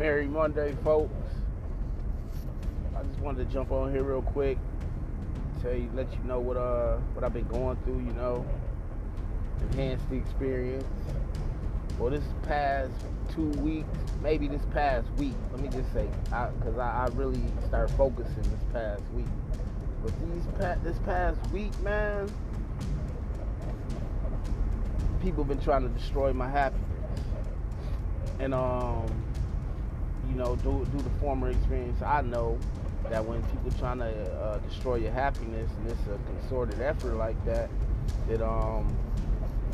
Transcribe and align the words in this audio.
Merry 0.00 0.26
Monday, 0.26 0.74
folks. 0.82 1.12
I 2.96 3.02
just 3.02 3.18
wanted 3.18 3.46
to 3.46 3.52
jump 3.52 3.70
on 3.70 3.92
here 3.92 4.02
real 4.02 4.22
quick, 4.22 4.56
tell 5.60 5.74
you, 5.74 5.90
let 5.92 6.10
you 6.10 6.24
know 6.24 6.40
what 6.40 6.56
uh 6.56 6.96
what 7.12 7.22
I've 7.22 7.34
been 7.34 7.46
going 7.48 7.76
through. 7.84 7.98
You 7.98 8.12
know, 8.14 8.46
enhance 9.60 10.00
the 10.08 10.16
experience. 10.16 10.86
Well, 11.98 12.10
this 12.10 12.24
past 12.44 12.92
two 13.34 13.50
weeks, 13.60 13.98
maybe 14.22 14.48
this 14.48 14.62
past 14.72 15.06
week. 15.18 15.34
Let 15.52 15.60
me 15.60 15.68
just 15.68 15.92
say, 15.92 16.08
because 16.24 16.78
I, 16.78 17.02
I, 17.02 17.04
I, 17.04 17.08
really 17.08 17.42
started 17.66 17.94
focusing 17.94 18.42
this 18.42 18.64
past 18.72 19.02
week. 19.12 19.26
But 20.02 20.14
these 20.32 20.46
pa- 20.58 20.82
this 20.82 20.98
past 21.00 21.38
week, 21.50 21.78
man, 21.82 22.32
people 25.20 25.44
been 25.44 25.60
trying 25.60 25.82
to 25.82 25.90
destroy 25.90 26.32
my 26.32 26.48
happiness, 26.48 26.88
and 28.38 28.54
um, 28.54 29.29
you 30.30 30.36
know, 30.36 30.56
do 30.56 30.86
do 30.92 30.98
the 31.02 31.10
former 31.20 31.50
experience. 31.50 32.00
I 32.02 32.22
know 32.22 32.58
that 33.08 33.24
when 33.24 33.42
people 33.42 33.70
trying 33.78 33.98
to 33.98 34.32
uh, 34.36 34.58
destroy 34.58 34.96
your 34.96 35.12
happiness, 35.12 35.70
and 35.78 35.90
it's 35.90 36.00
a 36.02 36.18
concerted 36.30 36.80
effort 36.80 37.16
like 37.16 37.42
that, 37.44 37.68
that 38.28 38.40
um, 38.42 38.96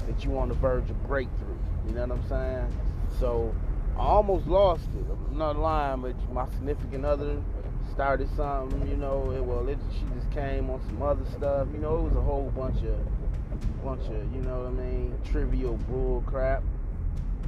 that 0.06 0.24
you 0.24 0.36
on 0.38 0.48
the 0.48 0.54
verge 0.54 0.88
of 0.90 1.06
breakthrough. 1.06 1.56
You 1.86 1.94
know 1.94 2.06
what 2.06 2.18
I'm 2.18 2.28
saying? 2.28 2.78
So 3.20 3.54
I 3.96 4.00
almost 4.00 4.46
lost 4.46 4.88
it. 4.98 5.06
I'm 5.30 5.38
not 5.38 5.58
lying, 5.58 6.00
but 6.00 6.14
my 6.32 6.46
significant 6.50 7.04
other 7.04 7.42
started 7.92 8.28
something. 8.36 8.88
You 8.88 8.96
know, 8.96 9.32
it, 9.32 9.44
well, 9.44 9.68
it, 9.68 9.78
she 9.92 10.04
just 10.14 10.30
came 10.30 10.70
on 10.70 10.80
some 10.86 11.02
other 11.02 11.24
stuff. 11.36 11.68
You 11.72 11.78
know, 11.78 11.98
it 11.98 12.02
was 12.02 12.16
a 12.16 12.20
whole 12.20 12.52
bunch 12.56 12.82
of, 12.84 13.84
bunch 13.84 14.02
of, 14.06 14.34
you 14.34 14.42
know 14.42 14.60
what 14.60 14.68
I 14.68 14.70
mean, 14.70 15.14
trivial 15.24 15.76
bull 15.88 16.22
crap. 16.26 16.62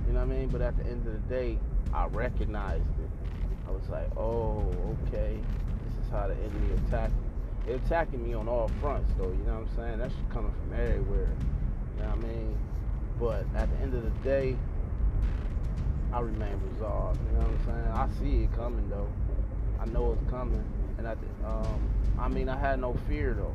You 0.06 0.14
know 0.14 0.20
what 0.20 0.34
I 0.34 0.38
mean? 0.38 0.48
But 0.48 0.62
at 0.62 0.76
the 0.76 0.84
end 0.84 1.06
of 1.06 1.12
the 1.12 1.34
day, 1.34 1.58
I 1.92 2.06
recognized. 2.06 2.84
I 3.68 3.70
was 3.70 3.88
like, 3.90 4.16
oh, 4.16 4.64
okay, 5.06 5.38
this 5.84 6.06
is 6.06 6.10
how 6.10 6.26
the 6.26 6.34
enemy 6.34 6.74
attacked 6.86 7.12
me. 7.12 7.18
They're 7.66 7.76
attacking 7.76 8.26
me 8.26 8.32
on 8.32 8.48
all 8.48 8.70
fronts, 8.80 9.12
though. 9.18 9.28
You 9.28 9.44
know 9.46 9.60
what 9.60 9.68
I'm 9.68 9.76
saying? 9.76 9.98
That's 9.98 10.14
coming 10.32 10.52
from 10.52 10.80
everywhere. 10.80 11.28
You 11.96 12.02
know 12.02 12.08
what 12.08 12.24
I 12.24 12.28
mean? 12.28 12.58
But 13.20 13.44
at 13.56 13.70
the 13.70 13.82
end 13.82 13.94
of 13.94 14.04
the 14.04 14.28
day, 14.28 14.56
I 16.12 16.20
remain 16.20 16.58
resolved. 16.72 17.20
You 17.26 17.38
know 17.38 17.46
what 17.46 17.50
I'm 17.50 17.66
saying? 17.66 17.88
I 17.92 18.08
see 18.20 18.44
it 18.44 18.56
coming 18.56 18.88
though. 18.88 19.08
I 19.80 19.84
know 19.86 20.12
it's 20.12 20.30
coming, 20.30 20.64
and 20.96 21.06
I, 21.06 21.12
um, 21.44 21.90
I 22.18 22.28
mean, 22.28 22.48
I 22.48 22.58
had 22.58 22.80
no 22.80 22.94
fear 23.06 23.34
though. 23.34 23.54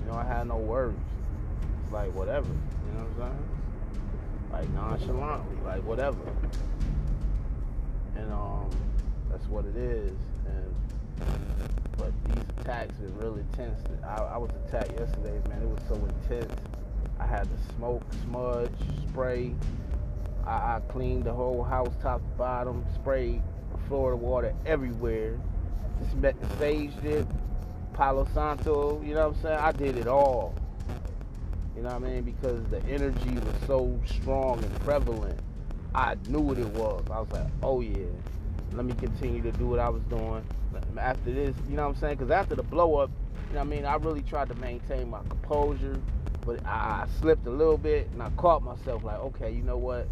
You 0.00 0.10
know, 0.10 0.18
I 0.18 0.24
had 0.24 0.48
no 0.48 0.56
worries. 0.56 0.96
It's 1.82 1.92
like 1.92 2.14
whatever. 2.14 2.48
You 2.48 2.98
know 2.98 3.04
what 3.04 3.26
I'm 3.26 3.36
saying? 3.36 3.48
Like 4.52 4.70
nonchalantly, 4.70 5.56
like 5.64 5.84
whatever. 5.84 6.18
And 8.16 8.32
um, 8.32 8.70
that's 9.30 9.46
what 9.46 9.64
it 9.64 9.76
is. 9.76 10.12
And 10.46 10.74
but 11.96 12.12
these 12.26 12.44
attacks 12.60 12.94
are 13.00 13.24
really 13.24 13.40
intense. 13.40 13.80
I, 14.04 14.22
I 14.22 14.36
was 14.36 14.50
attacked 14.66 14.92
yesterday, 14.98 15.40
man. 15.48 15.62
It 15.62 15.68
was 15.68 15.80
so 15.88 15.94
intense. 15.94 16.52
I 17.18 17.26
had 17.26 17.44
to 17.44 17.74
smoke, 17.76 18.02
smudge, 18.24 18.70
spray. 19.08 19.54
I, 20.46 20.76
I 20.76 20.80
cleaned 20.88 21.24
the 21.24 21.32
whole 21.32 21.62
house 21.62 21.92
top 22.02 22.20
to 22.20 22.36
bottom, 22.36 22.84
sprayed 22.94 23.42
Florida 23.88 24.16
water 24.16 24.54
everywhere. 24.66 25.38
Staged 26.56 27.04
it, 27.04 27.26
Palo 27.94 28.26
Santo, 28.34 29.00
you 29.02 29.14
know 29.14 29.28
what 29.28 29.36
I'm 29.36 29.42
saying? 29.42 29.58
I 29.58 29.72
did 29.72 29.96
it 29.96 30.06
all. 30.06 30.54
You 31.76 31.82
know 31.82 31.88
what 31.88 32.08
I 32.08 32.12
mean? 32.12 32.22
Because 32.22 32.64
the 32.66 32.84
energy 32.86 33.34
was 33.34 33.54
so 33.66 33.98
strong 34.04 34.62
and 34.62 34.80
prevalent. 34.80 35.38
I 35.94 36.16
knew 36.28 36.40
what 36.40 36.58
it 36.58 36.66
was. 36.66 37.04
I 37.10 37.20
was 37.20 37.30
like, 37.30 37.46
oh 37.62 37.80
yeah, 37.80 38.06
let 38.74 38.84
me 38.84 38.94
continue 38.94 39.42
to 39.42 39.52
do 39.52 39.66
what 39.66 39.78
I 39.78 39.88
was 39.88 40.02
doing. 40.04 40.44
After 40.98 41.32
this, 41.32 41.54
you 41.68 41.76
know 41.76 41.82
what 41.82 41.94
I'm 41.94 41.96
saying? 41.96 42.16
Because 42.16 42.30
after 42.30 42.54
the 42.54 42.62
blow 42.62 42.96
up, 42.96 43.10
you 43.48 43.54
know 43.54 43.60
what 43.60 43.66
I 43.66 43.70
mean? 43.70 43.84
I 43.84 43.94
really 43.96 44.22
tried 44.22 44.48
to 44.48 44.54
maintain 44.56 45.10
my 45.10 45.20
composure 45.20 46.00
but 46.44 46.64
I, 46.66 47.06
slipped 47.20 47.46
a 47.46 47.50
little 47.50 47.78
bit 47.78 48.10
and 48.12 48.22
I 48.22 48.28
caught 48.30 48.62
myself 48.62 49.02
like, 49.04 49.18
okay, 49.18 49.50
you 49.50 49.62
know 49.62 49.78
what? 49.78 50.06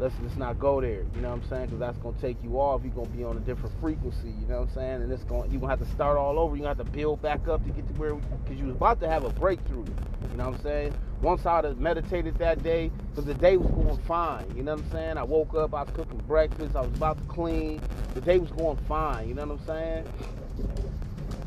Let's 0.00 0.14
let's 0.22 0.36
not 0.36 0.58
go 0.58 0.80
there. 0.80 1.04
You 1.14 1.20
know 1.20 1.28
what 1.28 1.42
I'm 1.42 1.48
saying? 1.50 1.66
Because 1.66 1.78
that's 1.78 1.98
gonna 1.98 2.16
take 2.22 2.42
you 2.42 2.58
off. 2.58 2.80
You're 2.82 2.94
gonna 2.94 3.10
be 3.10 3.22
on 3.22 3.36
a 3.36 3.40
different 3.40 3.78
frequency. 3.82 4.30
You 4.40 4.46
know 4.46 4.60
what 4.60 4.70
I'm 4.70 4.74
saying? 4.74 5.02
And 5.02 5.12
it's 5.12 5.24
going 5.24 5.50
you're 5.50 5.60
gonna 5.60 5.72
have 5.76 5.86
to 5.86 5.94
start 5.94 6.16
all 6.16 6.38
over. 6.38 6.56
You're 6.56 6.64
gonna 6.64 6.74
have 6.82 6.86
to 6.86 6.90
build 6.90 7.20
back 7.20 7.46
up 7.48 7.62
to 7.66 7.70
get 7.70 7.86
to 7.86 7.94
where 8.00 8.14
because 8.14 8.58
you 8.58 8.64
was 8.64 8.76
about 8.76 8.98
to 9.00 9.08
have 9.08 9.24
a 9.24 9.28
breakthrough. 9.28 9.84
You 9.84 10.36
know 10.38 10.48
what 10.48 10.56
I'm 10.56 10.62
saying? 10.62 10.94
Once 11.20 11.44
I'd 11.44 11.78
meditated 11.78 12.38
that 12.38 12.62
day, 12.62 12.90
because 13.10 13.26
the 13.26 13.34
day 13.34 13.58
was 13.58 13.70
going 13.72 13.98
fine. 14.08 14.46
You 14.56 14.62
know 14.62 14.74
what 14.74 14.84
I'm 14.84 14.90
saying? 14.90 15.18
I 15.18 15.22
woke 15.22 15.54
up, 15.54 15.74
I 15.74 15.82
was 15.82 15.92
cooking 15.92 16.22
breakfast, 16.26 16.76
I 16.76 16.80
was 16.80 16.96
about 16.96 17.18
to 17.18 17.24
clean. 17.24 17.82
The 18.14 18.22
day 18.22 18.38
was 18.38 18.50
going 18.52 18.78
fine. 18.88 19.28
You 19.28 19.34
know 19.34 19.44
what 19.44 19.60
I'm 19.60 19.66
saying? 19.66 20.06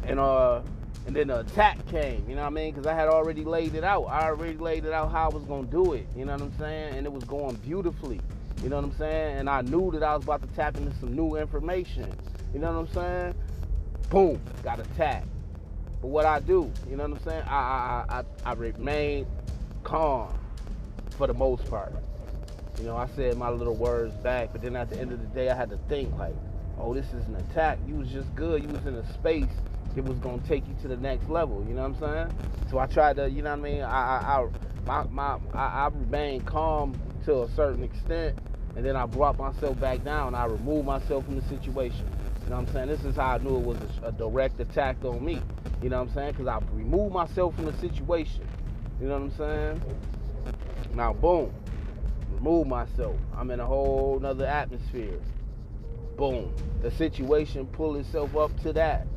And 0.05 0.19
uh 0.19 0.61
and 1.05 1.15
then 1.15 1.27
the 1.27 1.39
attack 1.39 1.85
came, 1.87 2.23
you 2.29 2.35
know 2.35 2.43
what 2.43 2.47
I 2.47 2.51
mean? 2.51 2.73
Because 2.73 2.87
I 2.87 2.93
had 2.93 3.09
already 3.09 3.43
laid 3.43 3.75
it 3.75 3.83
out. 3.83 4.03
I 4.03 4.25
already 4.25 4.57
laid 4.57 4.85
it 4.85 4.93
out 4.93 5.11
how 5.11 5.29
I 5.29 5.33
was 5.33 5.43
going 5.43 5.65
to 5.65 5.71
do 5.71 5.93
it, 5.93 6.07
you 6.15 6.23
know 6.23 6.31
what 6.31 6.41
I'm 6.41 6.57
saying? 6.57 6.95
And 6.95 7.05
it 7.05 7.11
was 7.11 7.25
going 7.25 7.55
beautifully, 7.55 8.21
you 8.63 8.69
know 8.69 8.77
what 8.77 8.85
I'm 8.85 8.97
saying? 8.97 9.39
And 9.39 9.49
I 9.49 9.61
knew 9.61 9.91
that 9.91 10.03
I 10.03 10.15
was 10.15 10.23
about 10.23 10.41
to 10.41 10.47
tap 10.55 10.77
into 10.77 10.95
some 10.99 11.13
new 11.13 11.35
information, 11.35 12.11
you 12.53 12.59
know 12.59 12.71
what 12.71 12.79
I'm 12.79 12.93
saying? 12.93 13.35
Boom, 14.09 14.41
got 14.63 14.79
attacked. 14.79 15.27
But 16.01 16.07
what 16.07 16.25
I 16.25 16.39
do, 16.39 16.71
you 16.89 16.95
know 16.95 17.03
what 17.03 17.17
I'm 17.17 17.23
saying? 17.23 17.43
I, 17.47 17.55
I, 17.57 18.05
I, 18.19 18.23
I 18.45 18.53
remain 18.53 19.27
calm 19.83 20.33
for 21.17 21.27
the 21.27 21.33
most 21.33 21.69
part. 21.69 21.93
You 22.79 22.85
know, 22.85 22.97
I 22.97 23.07
said 23.15 23.37
my 23.37 23.49
little 23.49 23.75
words 23.75 24.13
back, 24.15 24.49
but 24.51 24.61
then 24.61 24.75
at 24.75 24.89
the 24.89 24.99
end 24.99 25.11
of 25.11 25.19
the 25.19 25.27
day, 25.27 25.49
I 25.49 25.55
had 25.55 25.69
to 25.69 25.77
think 25.89 26.17
like, 26.17 26.35
oh, 26.79 26.93
this 26.93 27.07
is 27.07 27.27
an 27.27 27.35
attack. 27.35 27.79
You 27.85 27.95
was 27.95 28.09
just 28.09 28.33
good. 28.35 28.63
You 28.63 28.69
was 28.69 28.85
in 28.85 28.95
a 28.95 29.13
space 29.13 29.51
it 29.95 30.03
was 30.03 30.17
gonna 30.19 30.41
take 30.47 30.67
you 30.67 30.73
to 30.81 30.87
the 30.87 30.97
next 30.97 31.29
level. 31.29 31.63
You 31.67 31.75
know 31.75 31.87
what 31.87 32.03
I'm 32.03 32.27
saying? 32.27 32.37
So 32.69 32.79
I 32.79 32.87
tried 32.87 33.17
to, 33.17 33.29
you 33.29 33.41
know 33.41 33.51
what 33.51 33.59
I 33.59 33.61
mean? 33.61 33.81
I, 33.81 34.17
I, 34.17 34.41
I 34.41 34.47
my, 34.85 35.03
my, 35.09 35.37
I, 35.53 35.85
I 35.85 35.87
remained 35.93 36.45
calm 36.45 36.99
to 37.25 37.43
a 37.43 37.49
certain 37.51 37.83
extent, 37.83 38.37
and 38.75 38.85
then 38.85 38.95
I 38.95 39.05
brought 39.05 39.37
myself 39.37 39.79
back 39.79 40.03
down. 40.03 40.35
I 40.35 40.45
removed 40.45 40.85
myself 40.85 41.25
from 41.25 41.35
the 41.35 41.41
situation. 41.43 42.09
You 42.43 42.49
know 42.49 42.57
what 42.57 42.67
I'm 42.67 42.73
saying? 42.73 42.87
This 42.89 43.05
is 43.05 43.15
how 43.15 43.35
I 43.35 43.37
knew 43.37 43.55
it 43.57 43.63
was 43.63 43.77
a, 44.03 44.07
a 44.07 44.11
direct 44.11 44.59
attack 44.59 45.03
on 45.03 45.23
me. 45.23 45.41
You 45.81 45.89
know 45.89 45.97
what 45.97 46.09
I'm 46.09 46.13
saying? 46.13 46.31
Because 46.31 46.47
I 46.47 46.59
removed 46.73 47.13
myself 47.13 47.55
from 47.55 47.65
the 47.65 47.73
situation. 47.73 48.47
You 48.99 49.07
know 49.07 49.19
what 49.19 49.23
I'm 49.23 49.37
saying? 49.37 49.81
Now, 50.93 51.13
boom, 51.13 51.53
remove 52.31 52.67
myself. 52.67 53.15
I'm 53.35 53.51
in 53.51 53.59
a 53.59 53.65
whole 53.65 54.19
nother 54.19 54.45
atmosphere. 54.45 55.19
Boom, 56.17 56.53
the 56.81 56.91
situation 56.91 57.65
pull 57.67 57.95
itself 57.95 58.35
up 58.35 58.57
to 58.61 58.73
that. 58.73 59.07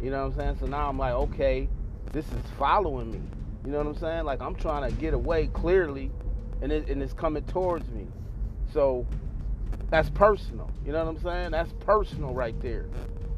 You 0.00 0.10
know 0.10 0.26
what 0.26 0.32
I'm 0.32 0.38
saying? 0.38 0.56
So 0.60 0.66
now 0.66 0.88
I'm 0.88 0.98
like, 0.98 1.12
okay, 1.12 1.68
this 2.12 2.24
is 2.26 2.50
following 2.58 3.10
me. 3.10 3.20
You 3.64 3.72
know 3.72 3.78
what 3.78 3.86
I'm 3.88 3.98
saying? 3.98 4.24
Like 4.24 4.40
I'm 4.40 4.54
trying 4.54 4.90
to 4.90 4.96
get 4.96 5.12
away 5.12 5.48
clearly, 5.48 6.10
and 6.62 6.72
it, 6.72 6.88
and 6.88 7.02
it's 7.02 7.12
coming 7.12 7.42
towards 7.44 7.88
me. 7.90 8.06
So 8.72 9.06
that's 9.90 10.10
personal. 10.10 10.70
You 10.84 10.92
know 10.92 11.04
what 11.04 11.16
I'm 11.16 11.22
saying? 11.22 11.50
That's 11.52 11.72
personal 11.80 12.32
right 12.34 12.60
there. 12.60 12.86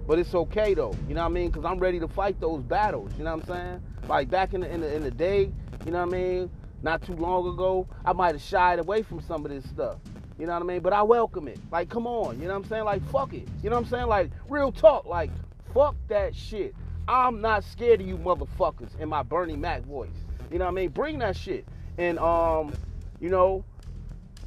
But 0.07 0.19
it's 0.19 0.35
okay 0.35 0.75
though. 0.75 0.97
You 1.09 1.15
know 1.15 1.23
what 1.23 1.31
I 1.31 1.35
mean? 1.35 1.51
Because 1.51 1.65
I'm 1.65 1.79
ready 1.79 2.01
to 2.01 2.09
fight 2.09 2.41
those 2.41 2.63
battles. 2.63 3.13
You 3.19 3.25
know 3.25 3.37
what 3.37 3.49
I'm 3.49 3.55
saying? 3.55 3.83
Like 4.09 4.31
back 4.31 4.55
in 4.55 4.63
the, 4.63 4.71
in 4.73 4.81
the 4.81 4.95
in 4.95 5.03
the 5.03 5.11
day. 5.11 5.53
You 5.85 5.93
know 5.93 6.05
what 6.05 6.15
I 6.15 6.19
mean? 6.19 6.51
Not 6.83 7.03
too 7.03 7.15
long 7.15 7.47
ago, 7.49 7.87
I 8.05 8.13
might 8.13 8.35
have 8.35 8.43
shied 8.43 8.79
away 8.79 9.03
from 9.03 9.21
some 9.21 9.45
of 9.45 9.51
this 9.53 9.69
stuff. 9.69 9.99
You 10.39 10.47
know 10.47 10.55
what 10.55 10.63
I 10.63 10.67
mean? 10.67 10.81
But 10.81 10.93
I 10.93 11.03
welcome 11.03 11.47
it. 11.47 11.61
Like, 11.71 11.89
come 11.89 12.07
on. 12.07 12.41
You 12.41 12.49
know 12.49 12.55
what 12.55 12.65
I'm 12.65 12.69
saying? 12.69 12.85
Like, 12.85 13.09
fuck 13.11 13.33
it. 13.35 13.47
You 13.63 13.71
know 13.71 13.77
what 13.77 13.85
I'm 13.85 13.91
saying? 13.91 14.07
Like, 14.09 14.31
real 14.49 14.73
talk. 14.73 15.07
Like, 15.07 15.31
Fuck 15.73 15.97
that 16.09 16.35
shit. 16.35 16.75
I'm 17.09 17.41
not 17.41 17.65
scared 17.65 18.01
of 18.01 18.07
you 18.07 18.17
motherfuckers 18.19 18.99
in 19.01 19.09
my 19.09 19.23
Bernie 19.23 19.57
Mac 19.57 19.83
voice. 19.83 20.11
You 20.51 20.59
know 20.59 20.67
what 20.67 20.73
I 20.73 20.75
mean? 20.75 20.91
Bring 20.91 21.19
that 21.21 21.37
shit. 21.37 21.67
And 21.99 22.19
um, 22.19 22.75
you 23.21 23.31
know, 23.31 23.65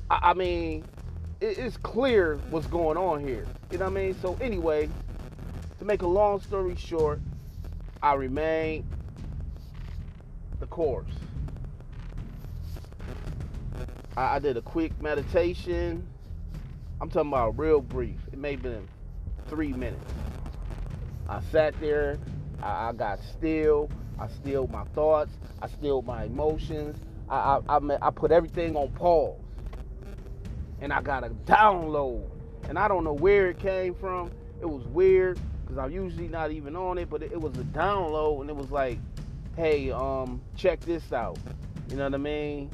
I, 0.09 0.19
I 0.23 0.33
mean, 0.35 0.87
it, 1.41 1.57
it's 1.59 1.77
clear 1.77 2.37
what's 2.49 2.67
going 2.67 2.97
on 2.97 3.21
here. 3.21 3.49
You 3.71 3.79
know 3.79 3.85
what 3.85 3.91
I 3.91 3.95
mean? 3.95 4.15
So 4.15 4.37
anyway, 4.41 4.91
to 5.79 5.85
make 5.85 6.01
a 6.03 6.07
long 6.07 6.41
story 6.41 6.75
short, 6.75 7.21
I 8.01 8.15
remain 8.15 8.85
the 10.59 10.67
course. 10.67 11.13
I, 14.17 14.35
I 14.35 14.39
did 14.39 14.57
a 14.57 14.61
quick 14.61 14.99
meditation. 15.01 16.07
I'm 17.01 17.09
talking 17.09 17.29
about 17.31 17.59
real 17.59 17.81
brief. 17.81 18.19
It 18.31 18.39
may 18.39 18.51
have 18.53 18.61
been 18.63 18.87
three 19.49 19.73
minutes. 19.73 20.13
I 21.27 21.41
sat 21.51 21.79
there, 21.79 22.19
I, 22.61 22.89
I 22.89 22.93
got 22.93 23.19
still, 23.23 23.91
I 24.19 24.27
stilled 24.27 24.71
my 24.71 24.85
thoughts, 24.95 25.33
I 25.61 25.67
stilled 25.69 26.05
my 26.05 26.25
emotions, 26.25 26.97
I, 27.29 27.59
I, 27.69 27.77
I, 27.77 27.97
I 28.07 28.11
put 28.11 28.31
everything 28.31 28.75
on 28.75 28.89
pause. 28.91 29.44
And 30.81 30.91
I 30.91 31.01
got 31.01 31.23
a 31.23 31.29
download. 31.29 32.29
And 32.67 32.77
I 32.79 32.87
don't 32.87 33.03
know 33.03 33.13
where 33.13 33.49
it 33.49 33.59
came 33.59 33.93
from. 33.93 34.31
It 34.61 34.65
was 34.65 34.85
weird 34.87 35.39
because 35.61 35.77
I'm 35.77 35.91
usually 35.91 36.27
not 36.27 36.51
even 36.51 36.75
on 36.75 36.97
it, 36.97 37.09
but 37.09 37.21
it, 37.23 37.39
was 37.39 37.53
a 37.57 37.63
download 37.63 38.41
and 38.41 38.49
it 38.49 38.55
was 38.55 38.71
like, 38.71 38.99
hey, 39.55 39.91
um, 39.91 40.41
check 40.55 40.79
this 40.81 41.11
out. 41.11 41.37
You 41.89 41.97
know 41.97 42.03
what 42.03 42.13
I 42.13 42.17
mean? 42.17 42.69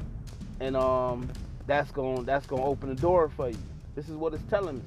And 0.60 0.76
um, 0.76 1.30
that's 1.66 1.90
gonna 1.90 2.22
that's 2.22 2.46
gonna 2.46 2.64
open 2.64 2.88
the 2.88 3.00
door 3.00 3.28
for 3.28 3.50
you. 3.50 3.58
This 3.94 4.08
is 4.08 4.14
what 4.14 4.32
it's 4.34 4.42
telling 4.44 4.76
me. 4.76 4.82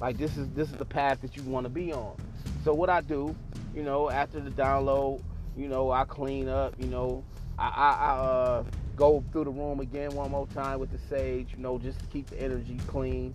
Like 0.00 0.16
this 0.16 0.36
is 0.36 0.48
this 0.50 0.70
is 0.70 0.76
the 0.76 0.84
path 0.84 1.20
that 1.22 1.36
you 1.36 1.42
want 1.42 1.64
to 1.64 1.70
be 1.70 1.92
on. 1.92 2.16
So 2.64 2.72
what 2.72 2.88
I 2.88 3.00
do, 3.00 3.34
you 3.74 3.82
know, 3.82 4.10
after 4.10 4.40
the 4.40 4.50
download, 4.50 5.22
you 5.56 5.68
know, 5.68 5.90
I 5.90 6.04
clean 6.04 6.48
up, 6.48 6.74
you 6.78 6.86
know, 6.86 7.24
I, 7.58 7.68
I, 7.68 7.90
I 7.90 8.16
uh, 8.16 8.64
go 8.98 9.22
through 9.30 9.44
the 9.44 9.50
room 9.50 9.78
again 9.78 10.12
one 10.14 10.30
more 10.32 10.48
time 10.48 10.80
with 10.80 10.90
the 10.90 10.98
sage, 11.08 11.52
you 11.56 11.62
know, 11.62 11.78
just 11.78 12.00
to 12.00 12.06
keep 12.06 12.28
the 12.28 12.42
energy 12.42 12.76
clean. 12.88 13.32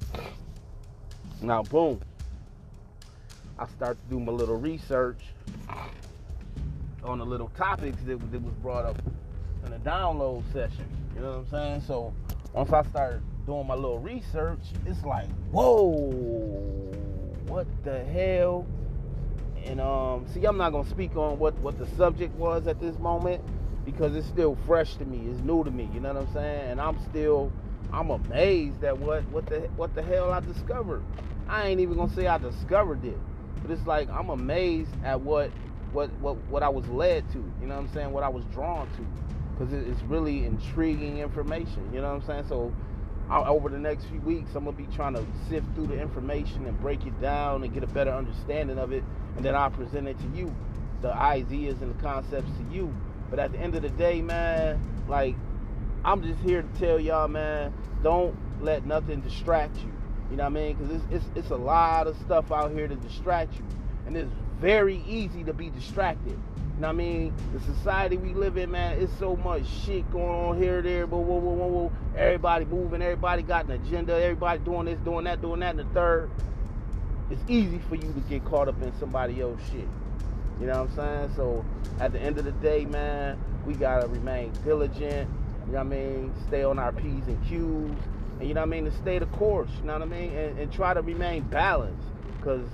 Now, 1.41 1.63
boom, 1.63 2.01
I 3.57 3.67
start 3.67 3.97
to 3.97 4.09
do 4.13 4.19
my 4.19 4.33
little 4.33 4.57
research 4.57 5.21
on 7.03 7.19
the 7.19 7.25
little 7.25 7.47
topics 7.49 7.97
that, 8.05 8.31
that 8.31 8.41
was 8.41 8.53
brought 8.55 8.85
up 8.85 9.01
in 9.63 9.71
the 9.71 9.77
download 9.77 10.43
session. 10.51 10.85
You 11.15 11.21
know 11.21 11.29
what 11.29 11.37
I'm 11.37 11.49
saying? 11.49 11.83
So 11.87 12.13
once 12.51 12.73
I 12.73 12.83
start 12.83 13.21
doing 13.45 13.65
my 13.65 13.75
little 13.75 13.99
research, 13.99 14.59
it's 14.85 15.03
like, 15.05 15.29
whoa, 15.51 16.11
what 17.47 17.67
the 17.85 18.03
hell? 18.03 18.67
And 19.65 19.79
um, 19.79 20.25
see, 20.27 20.43
I'm 20.43 20.57
not 20.57 20.71
gonna 20.73 20.89
speak 20.89 21.15
on 21.15 21.39
what 21.39 21.53
what 21.59 21.77
the 21.79 21.87
subject 21.95 22.35
was 22.35 22.67
at 22.67 22.81
this 22.81 22.99
moment 22.99 23.41
because 23.85 24.15
it's 24.15 24.27
still 24.27 24.57
fresh 24.65 24.95
to 24.95 25.05
me. 25.05 25.29
It's 25.29 25.41
new 25.41 25.63
to 25.63 25.71
me. 25.71 25.89
You 25.93 25.99
know 25.99 26.13
what 26.13 26.27
I'm 26.27 26.33
saying? 26.33 26.71
And 26.71 26.81
I'm 26.81 26.99
still, 27.09 27.51
I'm 27.91 28.09
amazed 28.09 28.83
at 28.83 28.97
what 28.97 29.23
what 29.29 29.45
the 29.47 29.61
what 29.75 29.93
the 29.95 30.01
hell 30.01 30.31
I 30.31 30.39
discovered. 30.39 31.03
I 31.47 31.67
ain't 31.67 31.81
even 31.81 31.97
gonna 31.97 32.13
say 32.13 32.27
I 32.27 32.37
discovered 32.37 33.03
it, 33.05 33.19
but 33.61 33.71
it's 33.71 33.85
like 33.85 34.09
I'm 34.09 34.29
amazed 34.29 34.91
at 35.03 35.21
what 35.21 35.51
what 35.91 36.11
what 36.19 36.37
what 36.49 36.63
I 36.63 36.69
was 36.69 36.87
led 36.87 37.29
to. 37.33 37.39
You 37.61 37.67
know 37.67 37.75
what 37.75 37.85
I'm 37.85 37.93
saying? 37.93 38.11
What 38.11 38.23
I 38.23 38.29
was 38.29 38.45
drawn 38.45 38.87
to, 38.93 39.05
because 39.57 39.73
it's 39.73 40.01
really 40.03 40.45
intriguing 40.45 41.19
information. 41.19 41.89
You 41.93 42.01
know 42.01 42.13
what 42.13 42.21
I'm 42.21 42.27
saying? 42.27 42.45
So. 42.47 42.73
Over 43.31 43.69
the 43.69 43.79
next 43.79 44.05
few 44.07 44.19
weeks, 44.19 44.49
I'm 44.53 44.65
gonna 44.65 44.77
be 44.77 44.85
trying 44.95 45.13
to 45.15 45.25
sift 45.49 45.65
through 45.73 45.87
the 45.87 45.99
information 45.99 46.67
and 46.67 46.79
break 46.81 47.03
it 47.07 47.19
down 47.19 47.63
and 47.63 47.73
get 47.73 47.81
a 47.81 47.87
better 47.87 48.11
understanding 48.11 48.77
of 48.77 48.91
it, 48.91 49.03
and 49.37 49.45
then 49.45 49.55
I'll 49.55 49.71
present 49.71 50.07
it 50.07 50.19
to 50.19 50.27
you, 50.37 50.53
the 51.01 51.11
ideas 51.11 51.81
and 51.81 51.97
the 51.97 52.01
concepts 52.03 52.51
to 52.51 52.75
you, 52.75 52.93
but 53.33 53.39
at 53.39 53.51
the 53.51 53.57
end 53.57 53.73
of 53.73 53.81
the 53.81 53.89
day, 53.89 54.21
man, 54.21 54.79
like 55.07 55.33
I'm 56.05 56.21
just 56.21 56.39
here 56.41 56.61
to 56.61 56.79
tell 56.79 56.99
y'all, 56.99 57.27
man, 57.27 57.73
don't 58.03 58.35
let 58.61 58.85
nothing 58.85 59.21
distract 59.21 59.75
you. 59.77 59.91
You 60.29 60.37
know 60.37 60.43
what 60.43 60.51
I 60.51 60.53
mean? 60.53 60.75
Because 60.75 60.95
it's, 60.97 61.05
it's 61.09 61.25
it's 61.37 61.49
a 61.49 61.55
lot 61.55 62.05
of 62.05 62.15
stuff 62.17 62.51
out 62.51 62.73
here 62.73 62.87
to 62.87 62.95
distract 62.95 63.55
you, 63.55 63.65
and 64.05 64.15
it's 64.15 64.31
very 64.61 65.03
easy 65.07 65.43
to 65.45 65.51
be 65.51 65.71
distracted. 65.71 66.33
You 66.33 66.81
know 66.81 66.89
what 66.89 66.89
I 66.89 66.91
mean? 66.91 67.33
The 67.53 67.59
society 67.61 68.17
we 68.17 68.35
live 68.35 68.57
in, 68.57 68.69
man, 68.69 69.01
it's 69.01 69.17
so 69.17 69.35
much 69.35 69.63
shit 69.83 70.07
going 70.11 70.29
on 70.29 70.61
here, 70.61 70.83
there, 70.83 71.07
whoa, 71.07 71.17
whoa, 71.17 71.39
whoa, 71.39 71.53
whoa, 71.53 71.67
whoa. 71.67 71.91
Everybody 72.15 72.65
moving, 72.65 73.01
everybody 73.01 73.41
got 73.41 73.65
an 73.65 73.71
agenda, 73.71 74.13
everybody 74.13 74.59
doing 74.59 74.85
this, 74.85 74.99
doing 74.99 75.25
that, 75.25 75.41
doing 75.41 75.61
that, 75.61 75.71
and 75.71 75.79
the 75.79 75.93
third. 75.95 76.29
It's 77.31 77.41
easy 77.47 77.79
for 77.89 77.95
you 77.95 78.13
to 78.13 78.19
get 78.29 78.45
caught 78.45 78.67
up 78.67 78.79
in 78.83 78.93
somebody 78.99 79.41
else's 79.41 79.67
shit. 79.71 79.87
You 80.59 80.67
know 80.67 80.83
what 80.83 80.89
I'm 80.91 80.95
saying? 80.95 81.33
So 81.35 81.65
at 81.99 82.11
the 82.11 82.19
end 82.19 82.37
of 82.37 82.45
the 82.45 82.51
day, 82.53 82.85
man, 82.85 83.39
we 83.65 83.73
gotta 83.73 84.07
remain 84.07 84.51
diligent. 84.63 85.29
You 85.67 85.73
know 85.73 85.79
what 85.79 85.79
I 85.79 85.83
mean? 85.83 86.33
Stay 86.47 86.63
on 86.63 86.79
our 86.79 86.91
P's 86.91 87.27
and 87.27 87.41
Q's. 87.45 87.97
And 88.39 88.47
you 88.47 88.53
know 88.53 88.61
what 88.61 88.67
I 88.67 88.69
mean? 88.69 88.85
To 88.85 88.91
stay 88.91 89.19
the 89.19 89.25
course. 89.27 89.69
You 89.79 89.85
know 89.85 89.93
what 89.93 90.01
I 90.01 90.05
mean? 90.05 90.31
And, 90.31 90.59
and 90.59 90.71
try 90.71 90.93
to 90.93 91.01
remain 91.01 91.43
balanced. 91.43 92.07
Cause 92.41 92.67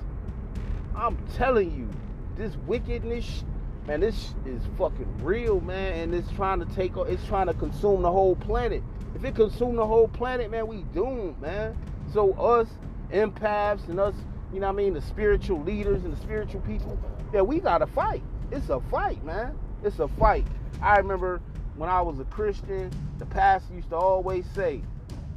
I'm 0.95 1.17
telling 1.35 1.75
you, 1.75 1.89
this 2.35 2.55
wickedness, 2.65 3.43
man, 3.87 3.99
this 3.99 4.33
is 4.45 4.61
fucking 4.77 5.23
real, 5.23 5.61
man. 5.61 5.99
And 5.99 6.15
it's 6.15 6.31
trying 6.31 6.59
to 6.59 6.65
take, 6.75 6.93
it's 6.95 7.25
trying 7.25 7.47
to 7.47 7.53
consume 7.53 8.01
the 8.01 8.11
whole 8.11 8.35
planet. 8.35 8.83
If 9.15 9.23
it 9.23 9.35
consume 9.35 9.75
the 9.75 9.85
whole 9.85 10.07
planet, 10.07 10.51
man, 10.51 10.67
we 10.67 10.83
doomed, 10.93 11.39
man. 11.41 11.77
So 12.13 12.33
us 12.33 12.67
empaths 13.11 13.87
and 13.87 13.99
us, 13.99 14.15
you 14.53 14.59
know 14.59 14.67
what 14.67 14.73
I 14.73 14.77
mean, 14.77 14.93
the 14.93 15.01
spiritual 15.01 15.61
leaders 15.61 16.03
and 16.03 16.13
the 16.13 16.21
spiritual 16.21 16.61
people, 16.61 16.97
yeah, 17.33 17.41
we 17.41 17.59
gotta 17.59 17.87
fight. 17.87 18.23
It's 18.51 18.69
a 18.69 18.79
fight, 18.91 19.23
man. 19.23 19.57
It's 19.83 19.99
a 19.99 20.07
fight. 20.07 20.45
I 20.81 20.97
remember 20.97 21.41
when 21.75 21.89
I 21.89 22.01
was 22.01 22.19
a 22.19 22.25
Christian, 22.25 22.91
the 23.19 23.25
pastor 23.25 23.73
used 23.73 23.89
to 23.89 23.95
always 23.95 24.45
say, 24.55 24.81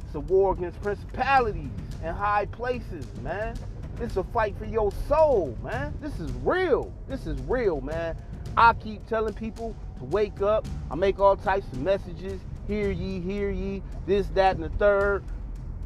it's 0.05 0.15
a 0.15 0.19
war 0.19 0.53
against 0.53 0.81
principalities 0.81 1.71
and 2.03 2.15
high 2.15 2.45
places, 2.45 3.05
man. 3.21 3.55
It's 4.01 4.17
a 4.17 4.23
fight 4.23 4.57
for 4.57 4.65
your 4.65 4.91
soul, 5.07 5.57
man. 5.63 5.93
This 6.01 6.19
is 6.19 6.31
real. 6.43 6.91
This 7.07 7.27
is 7.27 7.39
real, 7.41 7.81
man. 7.81 8.17
I 8.57 8.73
keep 8.73 9.05
telling 9.07 9.33
people 9.33 9.75
to 9.99 10.05
wake 10.05 10.41
up. 10.41 10.67
I 10.89 10.95
make 10.95 11.19
all 11.19 11.35
types 11.35 11.67
of 11.71 11.81
messages. 11.81 12.41
Hear 12.67 12.91
ye, 12.91 13.19
hear 13.19 13.51
ye, 13.51 13.83
this, 14.05 14.27
that, 14.29 14.55
and 14.55 14.63
the 14.63 14.69
third. 14.69 15.23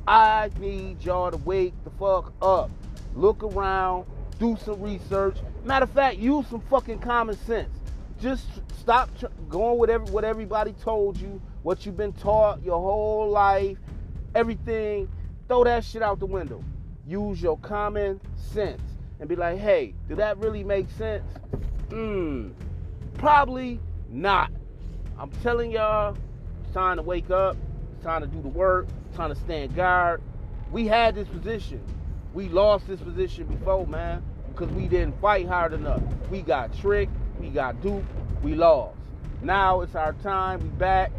I 0.07 0.49
need 0.59 1.03
y'all 1.03 1.31
to 1.31 1.37
wake 1.37 1.73
the 1.83 1.89
fuck 1.91 2.31
up. 2.41 2.69
Look 3.15 3.43
around, 3.43 4.05
do 4.39 4.57
some 4.63 4.81
research. 4.81 5.37
Matter 5.63 5.83
of 5.83 5.91
fact, 5.91 6.17
use 6.17 6.47
some 6.47 6.61
fucking 6.61 6.99
common 6.99 7.37
sense. 7.37 7.69
Just 8.19 8.45
stop 8.79 9.15
tr- 9.17 9.27
going 9.49 9.77
with 9.77 9.89
every, 9.89 10.11
what 10.11 10.23
everybody 10.23 10.73
told 10.73 11.17
you, 11.17 11.41
what 11.63 11.85
you've 11.85 11.97
been 11.97 12.13
taught 12.13 12.63
your 12.63 12.79
whole 12.79 13.29
life, 13.29 13.77
everything. 14.35 15.09
Throw 15.47 15.63
that 15.63 15.83
shit 15.83 16.01
out 16.01 16.19
the 16.19 16.25
window. 16.25 16.63
Use 17.05 17.41
your 17.41 17.57
common 17.59 18.19
sense 18.35 18.81
and 19.19 19.29
be 19.29 19.35
like, 19.35 19.57
hey, 19.59 19.93
did 20.07 20.17
that 20.17 20.37
really 20.37 20.63
make 20.63 20.89
sense? 20.91 21.23
Hmm, 21.89 22.49
probably 23.15 23.79
not. 24.09 24.51
I'm 25.17 25.31
telling 25.41 25.71
y'all, 25.71 26.15
it's 26.63 26.73
time 26.73 26.97
to 26.97 27.01
wake 27.01 27.29
up. 27.29 27.55
It's 27.93 28.03
time 28.03 28.21
to 28.21 28.27
do 28.27 28.41
the 28.41 28.49
work. 28.49 28.87
It's 29.07 29.17
time 29.17 29.29
to 29.29 29.39
stand 29.39 29.75
guard. 29.75 30.21
We 30.71 30.85
had 30.85 31.15
this 31.15 31.27
position. 31.29 31.81
We 32.37 32.49
lost 32.49 32.85
this 32.85 33.01
position 33.01 33.47
before, 33.47 33.87
man, 33.87 34.21
because 34.49 34.69
we 34.75 34.87
didn't 34.87 35.19
fight 35.19 35.47
hard 35.47 35.73
enough. 35.73 36.03
We 36.29 36.43
got 36.43 36.71
tricked, 36.77 37.11
we 37.39 37.49
got 37.49 37.81
duped, 37.81 38.05
we 38.43 38.53
lost. 38.53 38.95
Now 39.41 39.81
it's 39.81 39.95
our 39.95 40.13
time, 40.13 40.59
we 40.59 40.67
back. 40.67 41.11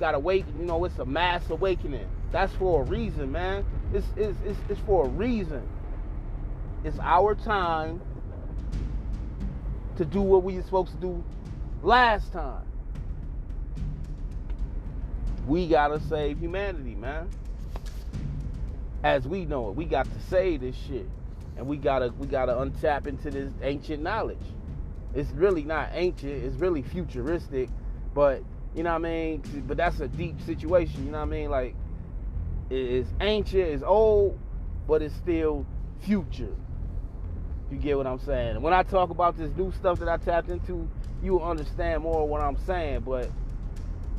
Gotta 0.00 0.18
wake, 0.18 0.44
you 0.58 0.64
know, 0.64 0.84
it's 0.84 0.98
a 0.98 1.04
mass 1.04 1.48
awakening. 1.48 2.08
That's 2.32 2.52
for 2.54 2.82
a 2.82 2.84
reason, 2.86 3.30
man. 3.30 3.64
It's, 3.94 4.04
it's, 4.16 4.36
it's, 4.44 4.58
it's 4.68 4.80
for 4.80 5.06
a 5.06 5.08
reason. 5.08 5.62
It's 6.82 6.98
our 6.98 7.36
time 7.36 8.00
to 9.96 10.04
do 10.04 10.20
what 10.20 10.42
we 10.42 10.56
were 10.56 10.62
supposed 10.62 10.90
to 10.90 10.96
do 10.96 11.22
last 11.84 12.32
time. 12.32 12.64
We 15.46 15.68
gotta 15.68 16.00
save 16.00 16.40
humanity, 16.40 16.96
man 16.96 17.30
as 19.06 19.28
we 19.28 19.44
know 19.44 19.68
it. 19.68 19.76
We 19.76 19.84
got 19.84 20.06
to 20.06 20.20
say 20.28 20.56
this 20.56 20.74
shit, 20.88 21.08
and 21.56 21.68
we 21.68 21.76
gotta 21.76 22.12
we 22.18 22.26
gotta 22.26 22.52
untap 22.54 23.06
into 23.06 23.30
this 23.30 23.52
ancient 23.62 24.02
knowledge. 24.02 24.42
It's 25.14 25.30
really 25.30 25.62
not 25.62 25.90
ancient. 25.92 26.44
It's 26.44 26.56
really 26.56 26.82
futuristic, 26.82 27.70
but 28.14 28.42
you 28.74 28.82
know 28.82 28.90
what 28.90 29.06
I 29.06 29.10
mean. 29.10 29.64
But 29.68 29.76
that's 29.76 30.00
a 30.00 30.08
deep 30.08 30.40
situation. 30.40 31.06
You 31.06 31.12
know 31.12 31.18
what 31.18 31.28
I 31.28 31.30
mean? 31.30 31.50
Like 31.50 31.76
it's 32.68 33.08
ancient, 33.20 33.62
it's 33.62 33.84
old, 33.84 34.40
but 34.88 35.02
it's 35.02 35.14
still 35.14 35.64
future. 36.00 36.56
You 37.70 37.78
get 37.78 37.96
what 37.96 38.08
I'm 38.08 38.18
saying? 38.18 38.60
when 38.60 38.72
I 38.72 38.82
talk 38.82 39.10
about 39.10 39.36
this 39.36 39.52
new 39.56 39.70
stuff 39.72 40.00
that 40.00 40.08
I 40.08 40.16
tapped 40.16 40.48
into, 40.48 40.88
you'll 41.22 41.44
understand 41.44 42.02
more 42.02 42.26
what 42.26 42.40
I'm 42.40 42.56
saying. 42.66 43.00
But 43.00 43.30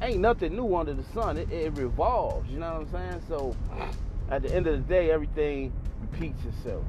ain't 0.02 0.20
nothing 0.20 0.56
new 0.56 0.78
under 0.78 0.94
the 0.94 1.04
sun. 1.14 1.38
It, 1.38 1.52
it 1.52 1.78
revolves. 1.78 2.50
You 2.50 2.60
know 2.60 2.72
what 2.72 2.96
I'm 2.96 3.12
saying? 3.12 3.24
So 3.28 3.54
at 4.30 4.42
the 4.42 4.54
end 4.54 4.68
of 4.68 4.74
the 4.74 4.94
day, 4.94 5.12
everything 5.12 5.72
repeats 6.02 6.44
itself. 6.46 6.84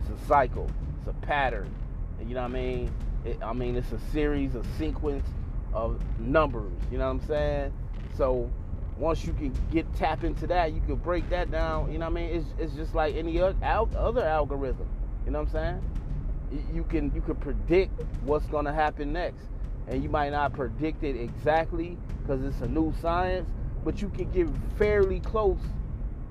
It's 0.00 0.22
a 0.22 0.26
cycle. 0.26 0.70
It's 0.98 1.08
a 1.08 1.26
pattern. 1.26 1.72
You 2.20 2.34
know 2.34 2.42
what 2.42 2.50
I 2.50 2.54
mean? 2.54 2.90
It, 3.24 3.38
I 3.42 3.52
mean, 3.52 3.76
it's 3.76 3.92
a 3.92 4.00
series, 4.12 4.54
a 4.54 4.64
sequence 4.78 5.26
of 5.72 6.00
numbers. 6.18 6.72
You 6.90 6.98
know 6.98 7.06
what 7.06 7.22
I'm 7.22 7.26
saying? 7.26 7.72
So 8.16 8.50
once 8.96 9.24
you 9.24 9.32
can 9.32 9.52
get 9.70 9.92
tap 9.96 10.24
into 10.24 10.46
that, 10.46 10.72
you 10.72 10.80
can 10.80 10.96
break 10.96 11.28
that 11.30 11.50
down. 11.50 11.92
You 11.92 11.98
know 11.98 12.08
what 12.08 12.18
I 12.18 12.26
mean? 12.26 12.36
It's, 12.36 12.46
it's 12.58 12.74
just 12.74 12.94
like 12.94 13.16
any 13.16 13.40
other 13.40 14.24
algorithm. 14.24 14.88
You 15.24 15.32
know 15.32 15.40
what 15.40 15.48
I'm 15.48 15.52
saying? 15.52 16.70
You 16.72 16.84
can 16.84 17.10
you 17.14 17.20
can 17.20 17.34
predict 17.36 18.00
what's 18.22 18.46
to 18.46 18.72
happen 18.72 19.12
next, 19.12 19.42
and 19.88 20.02
you 20.02 20.08
might 20.08 20.30
not 20.30 20.52
predict 20.52 21.02
it 21.02 21.16
exactly 21.16 21.98
because 22.22 22.44
it's 22.44 22.60
a 22.60 22.68
new 22.68 22.94
science, 23.00 23.48
but 23.84 24.00
you 24.00 24.08
can 24.10 24.30
get 24.30 24.46
fairly 24.78 25.18
close 25.20 25.58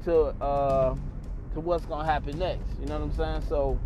to 0.05 0.15
uh, 0.43 0.95
to 1.53 1.59
what's 1.59 1.85
gonna 1.85 2.05
happen 2.05 2.37
next. 2.39 2.79
You 2.79 2.87
know 2.87 2.99
what 2.99 3.03
I'm 3.03 3.15
saying? 3.15 3.49
So 3.49 3.79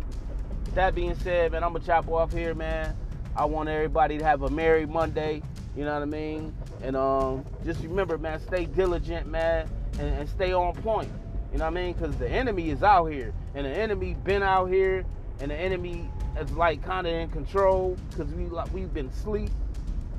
that 0.74 0.94
being 0.94 1.14
said, 1.16 1.52
man, 1.52 1.64
I'm 1.64 1.72
gonna 1.72 1.84
chop 1.84 2.08
off 2.08 2.32
here, 2.32 2.54
man. 2.54 2.96
I 3.36 3.44
want 3.44 3.68
everybody 3.68 4.18
to 4.18 4.24
have 4.24 4.42
a 4.42 4.50
merry 4.50 4.86
Monday. 4.86 5.42
You 5.76 5.84
know 5.84 5.94
what 5.94 6.02
I 6.02 6.06
mean? 6.06 6.54
And 6.82 6.96
um, 6.96 7.44
just 7.64 7.82
remember, 7.82 8.18
man, 8.18 8.40
stay 8.40 8.64
diligent, 8.64 9.28
man, 9.28 9.68
and, 9.98 10.20
and 10.20 10.28
stay 10.28 10.52
on 10.52 10.74
point. 10.74 11.10
You 11.52 11.58
know 11.58 11.64
what 11.64 11.76
I 11.76 11.82
mean? 11.82 11.92
Because 11.92 12.16
the 12.16 12.28
enemy 12.28 12.70
is 12.70 12.82
out 12.82 13.06
here, 13.06 13.32
and 13.54 13.64
the 13.64 13.70
enemy 13.70 14.14
been 14.24 14.42
out 14.42 14.66
here, 14.66 15.04
and 15.40 15.50
the 15.50 15.56
enemy 15.56 16.10
is 16.38 16.50
like 16.52 16.82
kind 16.82 17.06
of 17.06 17.12
in 17.12 17.28
control 17.30 17.96
because 18.10 18.32
we 18.34 18.46
like 18.46 18.72
we've 18.74 18.92
been 18.92 19.06
asleep. 19.06 19.50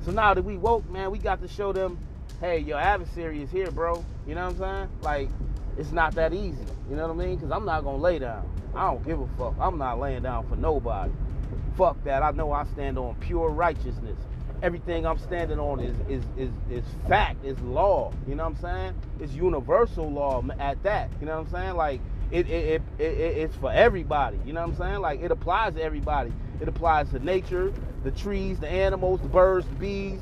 So 0.04 0.12
now 0.12 0.32
that 0.34 0.42
we 0.42 0.56
woke, 0.56 0.88
man, 0.90 1.10
we 1.10 1.18
got 1.18 1.42
to 1.42 1.48
show 1.48 1.72
them, 1.72 1.98
hey, 2.40 2.58
your 2.58 2.78
adversary 2.78 3.42
is 3.42 3.50
here, 3.50 3.70
bro. 3.70 4.04
You 4.26 4.34
know 4.34 4.46
what 4.46 4.52
I'm 4.52 4.58
saying? 4.58 4.88
Like 5.02 5.28
it's 5.78 5.92
not 5.92 6.14
that 6.14 6.32
easy. 6.32 6.64
You 6.88 6.96
know 6.96 7.08
what 7.08 7.22
I 7.22 7.26
mean? 7.26 7.36
Because 7.36 7.50
I'm 7.50 7.64
not 7.64 7.84
gonna 7.84 7.98
lay 7.98 8.18
down. 8.18 8.48
I 8.74 8.90
don't 8.90 9.04
give 9.04 9.20
a 9.20 9.26
fuck. 9.38 9.54
I'm 9.60 9.78
not 9.78 9.98
laying 9.98 10.22
down 10.22 10.46
for 10.48 10.56
nobody. 10.56 11.12
Fuck 11.76 12.02
that. 12.04 12.22
I 12.22 12.30
know 12.32 12.52
I 12.52 12.64
stand 12.64 12.98
on 12.98 13.14
pure 13.16 13.50
righteousness. 13.50 14.18
Everything 14.62 15.06
I'm 15.06 15.18
standing 15.18 15.58
on 15.58 15.80
is 15.80 15.96
is 16.08 16.24
is, 16.36 16.50
is 16.70 16.84
fact, 17.08 17.44
is 17.44 17.58
law. 17.60 18.12
You 18.28 18.34
know 18.34 18.44
what 18.44 18.56
I'm 18.56 18.62
saying? 18.62 18.94
It's 19.20 19.32
universal 19.32 20.10
law 20.10 20.44
at 20.58 20.82
that. 20.82 21.10
You 21.20 21.26
know 21.26 21.38
what 21.38 21.46
I'm 21.46 21.52
saying? 21.52 21.76
Like 21.76 22.00
it, 22.30 22.48
it, 22.48 22.82
it, 22.98 23.02
it, 23.02 23.18
it's 23.18 23.56
for 23.56 23.72
everybody. 23.72 24.38
You 24.44 24.52
know 24.52 24.60
what 24.60 24.70
I'm 24.70 24.76
saying? 24.76 25.00
Like 25.00 25.22
it 25.22 25.30
applies 25.30 25.74
to 25.74 25.82
everybody. 25.82 26.32
It 26.60 26.68
applies 26.68 27.10
to 27.10 27.18
nature, 27.18 27.72
the 28.04 28.10
trees, 28.10 28.58
the 28.58 28.68
animals, 28.68 29.20
the 29.20 29.28
birds, 29.28 29.66
the 29.66 29.74
bees. 29.76 30.20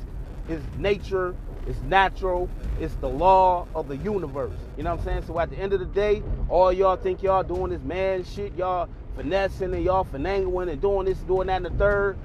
It's 0.49 0.63
nature. 0.77 1.35
It's 1.67 1.79
natural. 1.83 2.49
It's 2.79 2.95
the 2.95 3.07
law 3.07 3.67
of 3.75 3.87
the 3.87 3.97
universe. 3.97 4.57
You 4.75 4.83
know 4.83 4.95
what 4.95 4.99
I'm 5.01 5.05
saying? 5.05 5.23
So 5.27 5.39
at 5.39 5.51
the 5.51 5.57
end 5.57 5.73
of 5.73 5.79
the 5.79 5.85
day, 5.85 6.23
all 6.49 6.73
y'all 6.73 6.95
think 6.95 7.21
y'all 7.21 7.43
doing 7.43 7.71
this 7.71 7.83
man 7.83 8.23
shit, 8.23 8.55
y'all 8.55 8.89
finessing 9.15 9.73
and 9.73 9.83
y'all 9.83 10.05
finagling 10.05 10.71
and 10.71 10.81
doing 10.81 11.05
this, 11.05 11.19
doing 11.19 11.47
that, 11.47 11.57
and 11.57 11.65
the 11.65 11.77
third. 11.77 12.17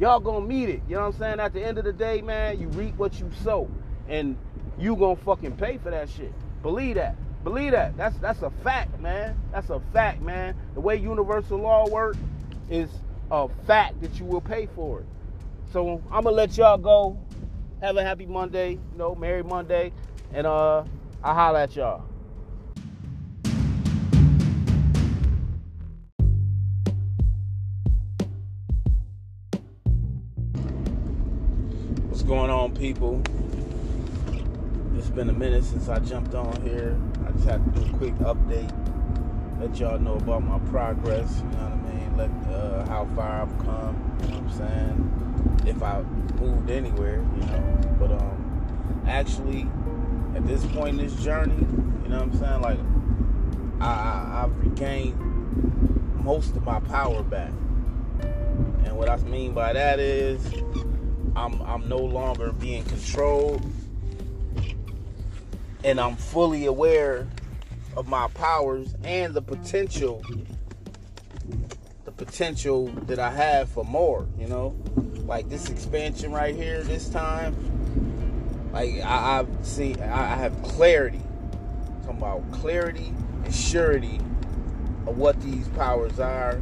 Y'all 0.00 0.18
gonna 0.18 0.44
meet 0.44 0.68
it. 0.68 0.82
You 0.88 0.96
know 0.96 1.02
what 1.02 1.14
I'm 1.14 1.18
saying? 1.20 1.40
At 1.40 1.52
the 1.52 1.64
end 1.64 1.78
of 1.78 1.84
the 1.84 1.92
day, 1.92 2.22
man, 2.22 2.60
you 2.60 2.68
reap 2.68 2.96
what 2.96 3.20
you 3.20 3.30
sow. 3.44 3.70
And 4.08 4.36
you 4.78 4.96
gonna 4.96 5.16
fucking 5.16 5.56
pay 5.56 5.78
for 5.78 5.90
that 5.90 6.08
shit. 6.08 6.32
Believe 6.62 6.96
that. 6.96 7.14
Believe 7.44 7.72
that. 7.72 7.96
That's 7.96 8.16
that's 8.18 8.42
a 8.42 8.50
fact, 8.64 8.98
man. 9.00 9.38
That's 9.52 9.70
a 9.70 9.80
fact, 9.92 10.22
man. 10.22 10.56
The 10.74 10.80
way 10.80 10.96
universal 10.96 11.58
law 11.58 11.88
works 11.88 12.18
is 12.70 12.88
a 13.30 13.48
fact 13.66 14.00
that 14.00 14.18
you 14.18 14.24
will 14.24 14.40
pay 14.40 14.66
for 14.74 15.00
it. 15.00 15.06
So 15.72 16.02
I'm 16.10 16.24
gonna 16.24 16.36
let 16.36 16.56
y'all 16.56 16.78
go. 16.78 17.18
Have 17.82 17.96
a 17.96 18.02
happy 18.04 18.26
Monday, 18.26 18.74
you 18.74 18.96
know, 18.96 19.16
Merry 19.16 19.42
Monday, 19.42 19.92
and 20.32 20.46
uh, 20.46 20.84
I'll 21.24 21.34
holla 21.34 21.62
at 21.64 21.74
y'all. 21.74 22.04
What's 32.06 32.22
going 32.22 32.50
on, 32.50 32.72
people? 32.76 33.20
It's 34.96 35.10
been 35.10 35.28
a 35.28 35.32
minute 35.32 35.64
since 35.64 35.88
I 35.88 35.98
jumped 35.98 36.36
on 36.36 36.62
here. 36.62 36.96
I 37.26 37.32
just 37.32 37.46
had 37.46 37.64
to 37.74 37.80
do 37.80 37.84
a 37.84 37.98
quick 37.98 38.14
update, 38.18 38.70
let 39.60 39.76
y'all 39.80 39.98
know 39.98 40.14
about 40.14 40.44
my 40.44 40.60
progress. 40.70 41.38
You 41.38 41.58
know 41.58 41.64
what 41.64 41.72
I 41.72 41.94
mean? 41.94 42.16
Let 42.16 42.54
uh, 42.54 42.86
how 42.86 43.08
far 43.16 43.42
I've 43.42 43.58
come. 43.58 44.18
You 44.20 44.28
know 44.28 44.40
what 44.40 44.52
I'm 44.52 44.56
saying? 44.56 45.11
If 45.66 45.82
I 45.82 46.02
moved 46.40 46.70
anywhere, 46.70 47.24
you 47.36 47.46
know. 47.46 47.96
But 47.98 48.12
um, 48.12 49.04
actually, 49.06 49.68
at 50.34 50.46
this 50.46 50.64
point 50.66 51.00
in 51.00 51.06
this 51.06 51.14
journey, 51.22 51.54
you 52.02 52.08
know 52.08 52.24
what 52.24 52.34
I'm 52.34 52.38
saying? 52.38 52.60
Like, 52.60 52.78
I, 53.80 53.92
I 53.92 54.42
I've 54.44 54.58
regained 54.58 55.18
most 56.24 56.56
of 56.56 56.64
my 56.64 56.80
power 56.80 57.22
back. 57.22 57.52
And 58.84 58.96
what 58.96 59.08
I 59.08 59.16
mean 59.18 59.52
by 59.52 59.72
that 59.72 59.98
is, 59.98 60.44
I'm 61.36 61.60
I'm 61.62 61.88
no 61.88 61.98
longer 61.98 62.52
being 62.52 62.84
controlled 62.84 63.64
and 65.84 66.00
I'm 66.00 66.16
fully 66.16 66.66
aware 66.66 67.26
of 67.96 68.08
my 68.08 68.28
powers 68.28 68.94
and 69.04 69.34
the 69.34 69.42
potential 69.42 70.22
the 72.04 72.12
potential 72.12 72.86
that 73.06 73.18
I 73.18 73.30
have 73.30 73.68
for 73.68 73.84
more, 73.84 74.26
you 74.38 74.46
know? 74.46 74.76
Like 75.32 75.48
this 75.48 75.70
expansion 75.70 76.30
right 76.30 76.54
here 76.54 76.82
this 76.82 77.08
time, 77.08 77.56
like 78.70 79.00
I, 79.00 79.36
have 79.36 79.48
seen 79.62 79.98
I, 80.02 80.34
I 80.34 80.36
have 80.36 80.62
clarity. 80.62 81.22
Talking 82.02 82.18
about 82.18 82.52
clarity 82.52 83.14
and 83.42 83.54
surety 83.54 84.18
of 85.06 85.16
what 85.16 85.40
these 85.40 85.68
powers 85.68 86.20
are, 86.20 86.60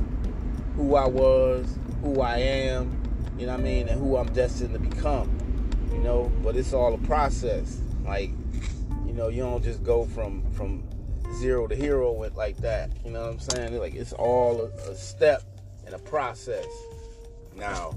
who 0.76 0.94
I 0.94 1.08
was, 1.08 1.80
who 2.04 2.20
I 2.20 2.36
am, 2.36 2.96
you 3.36 3.46
know 3.46 3.54
what 3.54 3.60
I 3.60 3.64
mean, 3.64 3.88
and 3.88 3.98
who 4.00 4.16
I'm 4.16 4.32
destined 4.32 4.74
to 4.74 4.78
become. 4.78 5.36
You 5.90 5.98
know, 5.98 6.30
but 6.44 6.54
it's 6.54 6.72
all 6.72 6.94
a 6.94 6.98
process. 6.98 7.80
Like 8.04 8.30
you 9.04 9.12
know, 9.12 9.26
you 9.26 9.42
don't 9.42 9.64
just 9.64 9.82
go 9.82 10.04
from 10.04 10.48
from 10.52 10.88
zero 11.40 11.66
to 11.66 11.74
hero 11.74 12.12
with 12.12 12.36
like 12.36 12.56
that. 12.58 12.92
You 13.04 13.10
know 13.10 13.22
what 13.22 13.32
I'm 13.32 13.40
saying? 13.40 13.76
Like 13.80 13.96
it's 13.96 14.12
all 14.12 14.60
a, 14.60 14.90
a 14.90 14.94
step 14.94 15.42
and 15.86 15.94
a 15.96 15.98
process. 15.98 16.68
Now, 17.56 17.96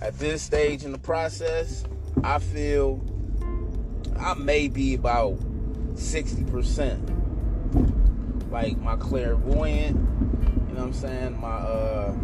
at 0.00 0.18
this 0.18 0.42
stage 0.42 0.84
in 0.84 0.92
the 0.92 0.98
process, 0.98 1.84
I 2.24 2.38
feel 2.38 3.00
I 4.18 4.34
may 4.34 4.68
be 4.68 4.94
about 4.94 5.36
60%. 5.94 7.16
Like 8.50 8.78
my 8.78 8.96
clairvoyant, 8.96 9.96
you 9.96 10.74
know 10.74 10.80
what 10.80 10.82
I'm 10.82 10.92
saying? 10.92 11.40
My 11.40 11.48
uh 11.48 12.14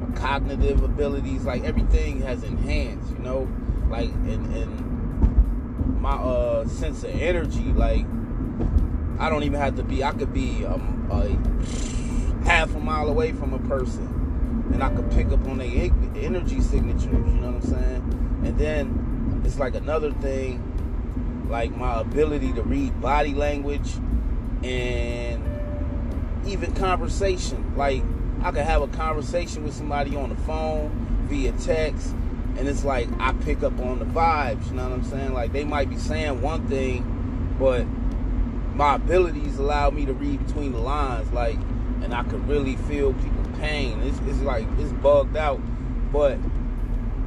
my 0.00 0.16
cognitive 0.18 0.82
abilities, 0.82 1.44
like 1.44 1.62
everything 1.64 2.20
has 2.22 2.42
enhanced, 2.42 3.12
you 3.12 3.18
know? 3.18 3.48
Like 3.88 4.10
and 4.10 4.54
and 4.54 6.00
my 6.00 6.14
uh 6.14 6.66
sense 6.66 7.04
of 7.04 7.10
energy. 7.10 7.72
Like 7.72 8.04
I 9.18 9.28
don't 9.28 9.44
even 9.44 9.60
have 9.60 9.76
to 9.76 9.82
be. 9.84 10.02
I 10.02 10.10
could 10.12 10.32
be 10.32 10.64
um, 10.64 11.08
a 11.10 12.44
half 12.48 12.74
a 12.74 12.80
mile 12.80 13.08
away 13.08 13.32
from 13.32 13.52
a 13.54 13.58
person, 13.60 14.23
and 14.72 14.82
I 14.82 14.88
could 14.90 15.10
pick 15.10 15.28
up 15.28 15.46
on 15.46 15.58
their 15.58 15.90
energy 16.16 16.60
signatures. 16.60 17.04
You 17.04 17.18
know 17.18 17.52
what 17.52 17.64
I'm 17.64 17.70
saying? 17.70 18.42
And 18.44 18.58
then 18.58 19.42
it's 19.44 19.58
like 19.58 19.74
another 19.74 20.12
thing, 20.12 21.46
like 21.48 21.74
my 21.76 22.00
ability 22.00 22.52
to 22.54 22.62
read 22.62 23.00
body 23.00 23.34
language 23.34 23.94
and 24.62 25.42
even 26.46 26.74
conversation. 26.74 27.74
Like 27.76 28.02
I 28.42 28.50
could 28.50 28.64
have 28.64 28.82
a 28.82 28.88
conversation 28.88 29.64
with 29.64 29.74
somebody 29.74 30.16
on 30.16 30.30
the 30.30 30.36
phone 30.36 30.90
via 31.28 31.52
text 31.52 32.14
and 32.56 32.68
it's 32.68 32.84
like 32.84 33.08
I 33.18 33.32
pick 33.32 33.62
up 33.62 33.78
on 33.80 33.98
the 33.98 34.04
vibes, 34.04 34.68
you 34.68 34.74
know 34.74 34.84
what 34.84 34.92
I'm 34.92 35.04
saying? 35.04 35.32
Like 35.32 35.52
they 35.52 35.64
might 35.64 35.90
be 35.90 35.96
saying 35.96 36.40
one 36.40 36.66
thing, 36.68 37.56
but 37.58 37.84
my 38.74 38.96
abilities 38.96 39.58
allow 39.58 39.90
me 39.90 40.06
to 40.06 40.12
read 40.12 40.44
between 40.46 40.72
the 40.72 40.78
lines, 40.78 41.30
like, 41.32 41.56
and 42.02 42.14
I 42.14 42.22
could 42.24 42.48
really 42.48 42.76
feel 42.76 43.12
people's 43.14 43.33
pain. 43.64 44.00
It's, 44.02 44.18
it's 44.26 44.40
like 44.40 44.66
it's 44.78 44.92
bugged 44.92 45.36
out, 45.36 45.60
but 46.12 46.38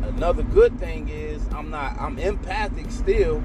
another 0.03 0.43
good 0.43 0.79
thing 0.79 1.09
is 1.09 1.41
I'm 1.51 1.69
not 1.69 1.99
I'm 1.99 2.19
empathic 2.19 2.91
still, 2.91 3.41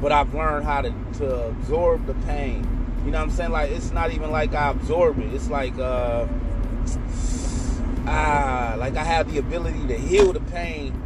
but 0.00 0.12
I've 0.12 0.34
learned 0.34 0.64
how 0.64 0.80
to, 0.82 0.94
to 1.18 1.48
absorb 1.48 2.06
the 2.06 2.14
pain. 2.26 2.66
You 3.04 3.10
know 3.12 3.18
what 3.18 3.24
I'm 3.24 3.30
saying? 3.30 3.52
Like 3.52 3.70
it's 3.70 3.92
not 3.92 4.12
even 4.12 4.30
like 4.30 4.54
I 4.54 4.70
absorb 4.70 5.18
it. 5.18 5.32
It's 5.34 5.50
like 5.50 5.78
uh 5.78 6.26
ah, 8.06 8.74
like 8.78 8.96
I 8.96 9.04
have 9.04 9.30
the 9.30 9.38
ability 9.38 9.86
to 9.88 9.98
heal 9.98 10.32
the 10.32 10.40
pain 10.40 11.02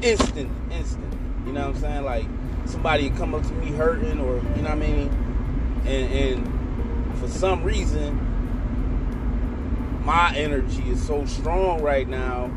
instant, 0.00 0.50
instant. 0.70 1.12
You 1.44 1.52
know 1.52 1.66
what 1.66 1.76
I'm 1.76 1.80
saying? 1.80 2.04
Like 2.04 2.26
somebody 2.66 3.10
come 3.10 3.34
up 3.34 3.42
to 3.42 3.52
me 3.54 3.72
hurting 3.72 4.20
or 4.20 4.36
you 4.36 4.62
know 4.62 4.62
what 4.62 4.70
I 4.70 4.74
mean? 4.76 5.08
And, 5.86 6.12
and 6.12 7.18
for 7.18 7.28
some 7.28 7.64
reason 7.64 8.27
my 10.08 10.34
energy 10.34 10.88
is 10.88 11.06
so 11.06 11.22
strong 11.26 11.82
right 11.82 12.08
now 12.08 12.50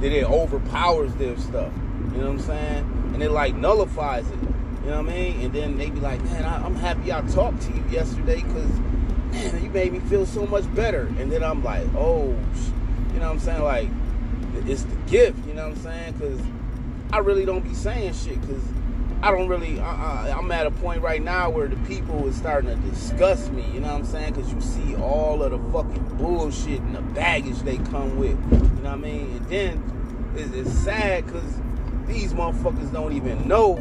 that 0.00 0.10
it 0.10 0.24
overpowers 0.24 1.14
their 1.16 1.36
stuff. 1.36 1.70
You 2.12 2.22
know 2.22 2.30
what 2.30 2.30
I'm 2.30 2.38
saying? 2.38 3.10
And 3.12 3.22
it 3.22 3.30
like 3.30 3.54
nullifies 3.54 4.26
it. 4.26 4.38
You 4.82 4.90
know 4.90 5.02
what 5.02 5.12
I 5.12 5.14
mean? 5.14 5.40
And 5.42 5.52
then 5.52 5.76
they 5.76 5.90
be 5.90 6.00
like, 6.00 6.24
man, 6.24 6.46
I, 6.46 6.64
am 6.64 6.74
happy 6.74 7.12
I 7.12 7.20
talked 7.28 7.60
to 7.60 7.72
you 7.74 7.84
yesterday 7.90 8.36
because 8.36 8.70
man, 8.70 9.62
you 9.62 9.68
made 9.68 9.92
me 9.92 9.98
feel 9.98 10.24
so 10.24 10.46
much 10.46 10.64
better. 10.74 11.12
And 11.18 11.30
then 11.30 11.44
I'm 11.44 11.62
like, 11.62 11.86
oh, 11.94 12.28
you 13.12 13.20
know 13.20 13.26
what 13.26 13.32
I'm 13.32 13.38
saying? 13.38 13.62
Like, 13.62 13.90
it's 14.66 14.84
the 14.84 14.96
gift, 15.10 15.46
you 15.46 15.52
know 15.52 15.68
what 15.68 15.76
I'm 15.76 15.82
saying? 15.82 16.12
Because 16.14 16.40
I 17.12 17.18
really 17.18 17.44
don't 17.44 17.64
be 17.68 17.74
saying 17.74 18.14
shit 18.14 18.40
because 18.40 18.62
I 19.22 19.30
don't 19.30 19.46
really, 19.46 19.78
uh-uh, 19.78 20.34
I, 20.34 20.36
am 20.36 20.50
at 20.50 20.66
a 20.66 20.72
point 20.72 21.00
right 21.00 21.22
now 21.22 21.48
where 21.48 21.68
the 21.68 21.76
people 21.86 22.26
is 22.26 22.34
starting 22.34 22.70
to 22.70 22.90
disgust 22.90 23.52
me, 23.52 23.64
you 23.72 23.78
know 23.78 23.86
what 23.86 24.00
I'm 24.00 24.04
saying? 24.04 24.34
Because 24.34 24.52
you 24.52 24.60
see 24.60 24.96
all 24.96 25.44
of 25.44 25.52
the 25.52 25.58
fucking 25.72 26.16
bullshit 26.16 26.80
and 26.80 26.96
the 26.96 27.02
baggage 27.02 27.60
they 27.60 27.76
come 27.76 28.18
with, 28.18 28.36
you 28.50 28.58
know 28.82 28.90
what 28.90 28.94
I 28.94 28.96
mean? 28.96 29.36
And 29.36 29.46
then 29.48 30.32
it's, 30.34 30.52
it's 30.52 30.72
sad 30.72 31.26
because 31.26 31.54
these 32.08 32.34
motherfuckers 32.34 32.92
don't 32.92 33.12
even 33.12 33.46
know 33.46 33.76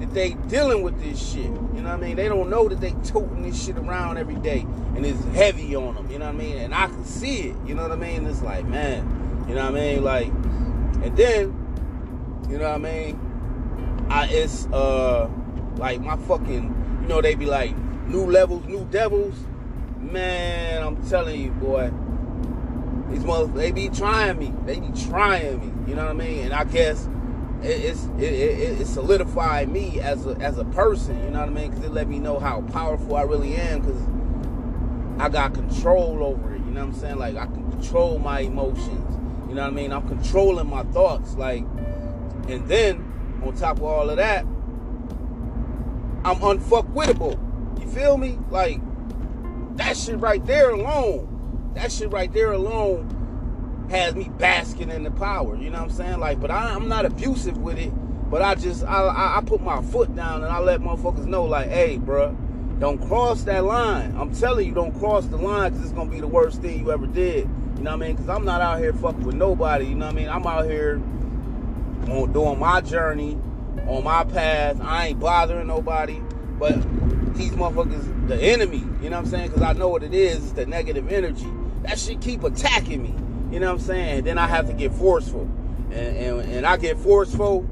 that 0.00 0.14
they 0.14 0.32
dealing 0.48 0.82
with 0.82 0.98
this 1.02 1.32
shit. 1.32 1.44
You 1.44 1.50
know 1.50 1.90
what 1.90 1.90
I 1.90 1.96
mean? 1.96 2.16
They 2.16 2.28
don't 2.28 2.48
know 2.48 2.66
that 2.66 2.80
they 2.80 2.92
toting 3.04 3.42
this 3.42 3.62
shit 3.62 3.76
around 3.76 4.16
every 4.16 4.36
day 4.36 4.60
and 4.94 5.04
it's 5.04 5.22
heavy 5.34 5.76
on 5.76 5.96
them. 5.96 6.10
You 6.10 6.18
know 6.18 6.26
what 6.26 6.34
I 6.34 6.38
mean? 6.38 6.56
And 6.56 6.74
I 6.74 6.86
can 6.86 7.04
see 7.04 7.48
it. 7.48 7.56
You 7.66 7.74
know 7.74 7.82
what 7.82 7.92
I 7.92 7.96
mean? 7.96 8.26
It's 8.26 8.40
like, 8.40 8.64
man, 8.64 9.44
you 9.46 9.54
know 9.54 9.70
what 9.70 9.78
I 9.78 9.94
mean? 9.94 10.02
Like, 10.02 10.28
and 10.28 11.14
then, 11.14 12.46
you 12.48 12.56
know 12.56 12.70
what 12.70 12.76
I 12.76 12.78
mean? 12.78 13.25
I 14.08 14.26
it's 14.30 14.66
uh 14.66 15.28
like 15.76 16.00
my 16.00 16.16
fucking, 16.16 17.00
you 17.02 17.08
know, 17.08 17.20
they 17.20 17.34
be 17.34 17.46
like 17.46 17.76
new 18.06 18.24
levels, 18.24 18.64
new 18.66 18.84
devils. 18.86 19.34
Man, 20.00 20.82
I'm 20.82 21.08
telling 21.08 21.40
you, 21.40 21.50
boy. 21.52 21.90
These 23.10 23.22
motherfuckers, 23.22 23.54
they 23.54 23.70
be 23.70 23.88
trying 23.88 24.38
me. 24.38 24.52
They 24.64 24.80
be 24.80 24.90
trying 25.08 25.60
me. 25.60 25.72
You 25.88 25.94
know 25.94 26.04
what 26.04 26.10
I 26.10 26.14
mean? 26.14 26.44
And 26.46 26.52
I 26.52 26.64
guess 26.64 27.08
it, 27.62 27.68
it's 27.68 28.04
it, 28.18 28.32
it, 28.32 28.80
it, 28.80 28.86
solidified 28.86 29.68
me 29.68 30.00
as 30.00 30.26
a 30.26 30.30
as 30.40 30.58
a 30.58 30.64
person. 30.64 31.16
You 31.22 31.30
know 31.30 31.40
what 31.40 31.48
I 31.48 31.52
mean? 31.52 31.70
Because 31.70 31.84
it 31.84 31.92
let 31.92 32.08
me 32.08 32.18
know 32.18 32.38
how 32.38 32.62
powerful 32.72 33.16
I 33.16 33.22
really 33.22 33.54
am. 33.54 33.80
Because 33.80 34.02
I 35.18 35.28
got 35.28 35.54
control 35.54 36.22
over 36.22 36.54
it. 36.54 36.58
You 36.58 36.72
know 36.72 36.86
what 36.86 36.94
I'm 36.94 37.00
saying? 37.00 37.18
Like 37.18 37.36
I 37.36 37.46
can 37.46 37.70
control 37.70 38.18
my 38.18 38.40
emotions. 38.40 39.16
You 39.48 39.54
know 39.54 39.62
what 39.62 39.72
I 39.72 39.74
mean? 39.74 39.92
I'm 39.92 40.06
controlling 40.08 40.68
my 40.68 40.82
thoughts. 40.84 41.34
Like, 41.34 41.64
and 42.48 42.66
then 42.68 43.05
on 43.46 43.56
top 43.56 43.78
of 43.78 43.84
all 43.84 44.10
of 44.10 44.16
that, 44.16 44.44
I'm 46.24 46.36
unfuckwittable. 46.36 47.38
You 47.80 47.86
feel 47.88 48.16
me? 48.16 48.38
Like 48.50 48.80
that 49.76 49.96
shit 49.96 50.18
right 50.18 50.44
there 50.46 50.70
alone. 50.70 51.72
That 51.74 51.92
shit 51.92 52.10
right 52.10 52.32
there 52.32 52.52
alone 52.52 53.86
has 53.90 54.14
me 54.14 54.28
basking 54.38 54.90
in 54.90 55.04
the 55.04 55.10
power. 55.10 55.56
You 55.56 55.70
know 55.70 55.78
what 55.82 55.90
I'm 55.90 55.96
saying? 55.96 56.18
Like, 56.18 56.40
but 56.40 56.50
I, 56.50 56.74
am 56.74 56.88
not 56.88 57.04
abusive 57.04 57.58
with 57.58 57.78
it. 57.78 57.92
But 58.30 58.42
I 58.42 58.56
just 58.56 58.84
I, 58.84 59.36
I 59.38 59.40
put 59.42 59.62
my 59.62 59.80
foot 59.82 60.14
down 60.16 60.42
and 60.42 60.52
I 60.52 60.58
let 60.58 60.80
motherfuckers 60.80 61.26
know 61.26 61.44
like, 61.44 61.68
hey, 61.68 61.96
bro, 61.96 62.32
don't 62.80 62.98
cross 63.06 63.44
that 63.44 63.64
line. 63.64 64.16
I'm 64.18 64.34
telling 64.34 64.66
you, 64.66 64.74
don't 64.74 64.98
cross 64.98 65.26
the 65.26 65.36
line 65.36 65.72
because 65.72 65.84
it's 65.84 65.94
gonna 65.94 66.10
be 66.10 66.20
the 66.20 66.26
worst 66.26 66.60
thing 66.60 66.80
you 66.80 66.90
ever 66.90 67.06
did. 67.06 67.48
You 67.76 67.82
know 67.82 67.92
what 67.92 68.02
I 68.02 68.06
mean? 68.06 68.16
Because 68.16 68.28
I'm 68.28 68.44
not 68.44 68.60
out 68.60 68.80
here 68.80 68.92
fucking 68.92 69.22
with 69.22 69.36
nobody. 69.36 69.86
You 69.86 69.94
know 69.94 70.06
what 70.06 70.14
I 70.14 70.18
mean? 70.18 70.28
I'm 70.28 70.46
out 70.46 70.64
here 70.64 71.00
on, 72.08 72.32
doing 72.32 72.58
my 72.58 72.80
journey 72.80 73.38
on 73.86 74.04
my 74.04 74.24
path. 74.24 74.80
I 74.80 75.08
ain't 75.08 75.20
bothering 75.20 75.66
nobody. 75.66 76.20
But 76.58 76.74
these 77.34 77.52
motherfuckers, 77.52 78.28
the 78.28 78.36
enemy. 78.36 78.84
You 79.02 79.10
know 79.10 79.16
what 79.16 79.26
I'm 79.26 79.26
saying? 79.26 79.48
Because 79.48 79.62
I 79.62 79.72
know 79.74 79.88
what 79.88 80.02
it 80.02 80.14
is. 80.14 80.36
It's 80.36 80.52
the 80.52 80.66
negative 80.66 81.12
energy. 81.12 81.48
That 81.82 81.98
shit 81.98 82.20
keep 82.20 82.42
attacking 82.42 83.02
me. 83.02 83.14
You 83.52 83.60
know 83.60 83.72
what 83.72 83.80
I'm 83.80 83.86
saying? 83.86 84.24
Then 84.24 84.38
I 84.38 84.46
have 84.46 84.66
to 84.66 84.72
get 84.72 84.92
forceful. 84.92 85.48
And, 85.88 86.16
and, 86.16 86.40
and 86.52 86.66
I 86.66 86.76
get 86.78 86.98
forceful, 86.98 87.64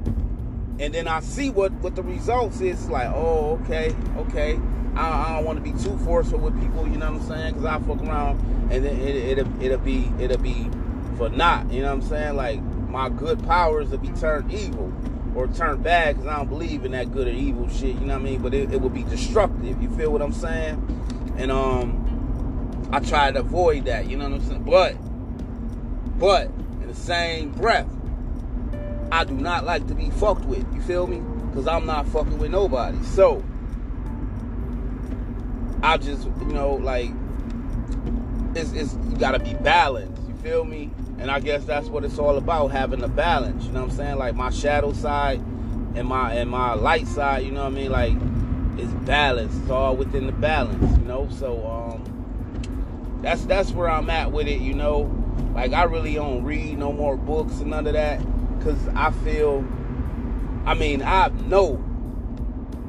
and 0.79 0.93
then 0.93 1.05
I 1.05 1.19
see 1.19 1.49
what, 1.49 1.73
what 1.73 1.95
the 1.95 2.01
results 2.01 2.61
is. 2.61 2.79
It's 2.79 2.89
like, 2.89 3.09
oh, 3.13 3.59
okay, 3.61 3.93
okay. 4.17 4.57
I, 4.95 5.05
I 5.05 5.35
don't 5.35 5.45
want 5.45 5.63
to 5.63 5.71
be 5.71 5.77
too 5.83 5.97
forceful 6.05 6.39
with 6.39 6.59
people, 6.59 6.87
you 6.87 6.97
know 6.97 7.11
what 7.11 7.21
I'm 7.21 7.27
saying? 7.27 7.53
Because 7.55 7.65
I 7.65 7.79
fuck 7.79 8.01
around, 8.01 8.39
and 8.71 8.85
then 8.85 8.97
it, 9.01 9.37
it'll, 9.37 9.61
it'll 9.61 9.77
be 9.79 10.09
it'll 10.17 10.37
be 10.37 10.69
for 11.17 11.27
not, 11.27 11.71
you 11.71 11.81
know 11.81 11.93
what 11.93 12.03
I'm 12.03 12.09
saying? 12.09 12.35
Like, 12.37 12.61
my 12.95 13.09
good 13.09 13.43
powers 13.43 13.89
to 13.89 13.97
be 13.97 14.07
turned 14.11 14.49
evil 14.53 14.89
or 15.35 15.47
turned 15.47 15.83
bad 15.83 16.15
because 16.15 16.31
I 16.31 16.37
don't 16.37 16.47
believe 16.47 16.85
in 16.85 16.93
that 16.93 17.11
good 17.11 17.27
or 17.27 17.31
evil 17.31 17.67
shit, 17.67 17.95
you 17.95 18.05
know 18.05 18.13
what 18.13 18.21
I 18.21 18.23
mean? 18.23 18.41
But 18.41 18.53
it, 18.53 18.71
it 18.71 18.79
would 18.79 18.93
be 18.93 19.03
destructive, 19.03 19.81
you 19.81 19.89
feel 19.97 20.13
what 20.13 20.21
I'm 20.21 20.31
saying? 20.31 21.35
And 21.37 21.51
um, 21.51 22.89
I 22.93 23.01
try 23.01 23.33
to 23.33 23.39
avoid 23.41 23.83
that, 23.83 24.09
you 24.09 24.15
know 24.15 24.29
what 24.29 24.39
I'm 24.39 24.47
saying? 24.47 24.63
But 24.63 24.95
but 26.17 26.45
in 26.81 26.87
the 26.87 26.95
same 26.95 27.51
breath, 27.51 27.89
I 29.11 29.25
do 29.25 29.33
not 29.33 29.65
like 29.65 29.85
to 29.87 29.93
be 29.93 30.09
fucked 30.11 30.45
with. 30.45 30.65
You 30.73 30.81
feel 30.81 31.05
me? 31.05 31.21
Because 31.49 31.67
I'm 31.67 31.85
not 31.85 32.07
fucking 32.07 32.37
with 32.37 32.51
nobody. 32.51 33.03
So 33.03 33.43
I 35.83 35.97
just, 35.97 36.23
you 36.23 36.53
know, 36.53 36.75
like 36.75 37.11
it's, 38.55 38.71
it's 38.71 38.93
you 38.93 39.17
gotta 39.17 39.39
be 39.39 39.53
balanced. 39.55 40.14
Feel 40.45 40.63
me? 40.63 40.91
And 41.17 41.31
I 41.31 41.39
guess 41.39 41.65
that's 41.65 41.87
what 41.87 42.05
it's 42.05 42.19
all 42.19 42.37
about, 42.37 42.67
having 42.67 43.01
a 43.01 43.07
balance. 43.07 43.65
You 43.65 43.71
know 43.71 43.81
what 43.81 43.89
I'm 43.89 43.97
saying? 43.97 44.17
Like 44.17 44.35
my 44.35 44.51
shadow 44.51 44.93
side 44.93 45.39
and 45.95 46.07
my 46.07 46.35
and 46.35 46.47
my 46.47 46.75
light 46.75 47.07
side, 47.07 47.43
you 47.45 47.51
know 47.51 47.63
what 47.63 47.71
I 47.71 47.75
mean? 47.75 47.91
Like 47.91 48.13
it's 48.77 48.93
balanced. 49.07 49.59
It's 49.63 49.71
all 49.71 49.95
within 49.95 50.27
the 50.27 50.33
balance, 50.33 50.99
you 50.99 51.05
know? 51.05 51.27
So 51.31 51.65
um 51.65 53.19
that's 53.23 53.43
that's 53.45 53.71
where 53.71 53.89
I'm 53.89 54.07
at 54.11 54.31
with 54.31 54.47
it, 54.47 54.61
you 54.61 54.75
know. 54.75 55.11
Like 55.55 55.73
I 55.73 55.85
really 55.85 56.13
don't 56.13 56.43
read 56.43 56.77
no 56.77 56.93
more 56.93 57.17
books 57.17 57.53
and 57.53 57.71
none 57.71 57.87
of 57.87 57.93
that 57.93 58.19
because 58.59 58.87
I 58.89 59.09
feel. 59.23 59.65
I 60.67 60.75
mean, 60.75 61.01
I 61.01 61.29
know 61.47 61.83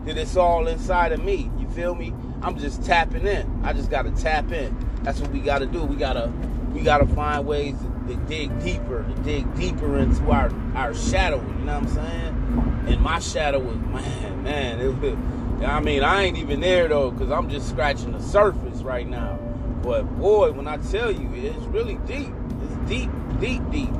that 0.04 0.18
it's 0.18 0.36
all 0.36 0.68
inside 0.68 1.12
of 1.12 1.24
me. 1.24 1.50
You 1.58 1.66
feel 1.70 1.94
me? 1.94 2.12
I'm 2.42 2.58
just 2.58 2.84
tapping 2.84 3.26
in. 3.26 3.60
I 3.64 3.72
just 3.72 3.90
gotta 3.90 4.10
tap 4.10 4.52
in. 4.52 4.76
That's 5.04 5.20
what 5.20 5.30
we 5.30 5.40
gotta 5.40 5.64
do. 5.64 5.84
We 5.84 5.96
gotta 5.96 6.30
we 6.76 6.82
gotta 6.82 7.06
find 7.06 7.46
ways 7.46 7.74
to, 7.78 8.14
to 8.14 8.20
dig 8.26 8.60
deeper, 8.60 9.02
to 9.02 9.22
dig 9.22 9.52
deeper 9.56 9.98
into 9.98 10.30
our 10.30 10.52
our 10.74 10.94
shadow. 10.94 11.40
You 11.40 11.64
know 11.64 11.80
what 11.80 11.84
I'm 11.84 11.88
saying? 11.88 12.84
And 12.88 13.00
my 13.00 13.18
shadow 13.18 13.58
was 13.58 13.76
man, 13.78 14.42
man. 14.44 14.80
It 14.80 14.88
was, 14.88 15.16
I 15.64 15.80
mean, 15.80 16.04
I 16.04 16.24
ain't 16.24 16.36
even 16.36 16.60
there 16.60 16.86
though, 16.88 17.10
cause 17.12 17.30
I'm 17.30 17.48
just 17.48 17.70
scratching 17.70 18.12
the 18.12 18.20
surface 18.20 18.82
right 18.82 19.08
now. 19.08 19.38
But 19.82 20.02
boy, 20.18 20.52
when 20.52 20.68
I 20.68 20.76
tell 20.76 21.10
you, 21.10 21.30
it's 21.34 21.64
really 21.66 21.94
deep 22.06 22.32
It's 22.62 22.90
deep, 22.90 23.10
deep, 23.40 23.62
deep. 23.70 23.90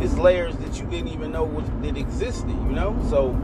It's 0.00 0.14
layers 0.14 0.56
that 0.56 0.80
you 0.80 0.86
didn't 0.86 1.08
even 1.08 1.30
know 1.30 1.46
that 1.82 1.96
existed, 1.96 2.50
you 2.50 2.72
know? 2.72 2.98
So 3.08 3.36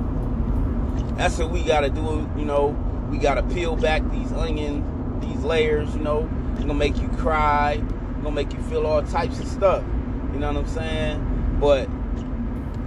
that's 1.17 1.39
what 1.39 1.51
we 1.51 1.63
gotta 1.63 1.89
do, 1.89 2.29
you 2.37 2.45
know. 2.45 2.77
We 3.11 3.19
gotta 3.19 3.43
peel 3.45 3.77
back 3.77 4.03
these 4.11 4.33
onion, 4.33 5.21
these 5.21 5.45
layers, 5.45 5.95
you 5.95 6.01
know. 6.01 6.29
It's 6.55 6.63
gonna 6.63 6.75
make 6.75 6.97
you 6.99 7.09
cry, 7.09 7.81
gonna 8.23 8.35
make 8.35 8.53
you 8.53 8.63
feel 8.63 8.87
all 8.87 9.03
types 9.03 9.39
of 9.41 9.47
stuff. 9.47 9.85
You 10.33 10.39
know 10.39 10.53
what 10.53 10.65
I'm 10.65 10.69
saying? 10.69 11.59
But 11.61 11.89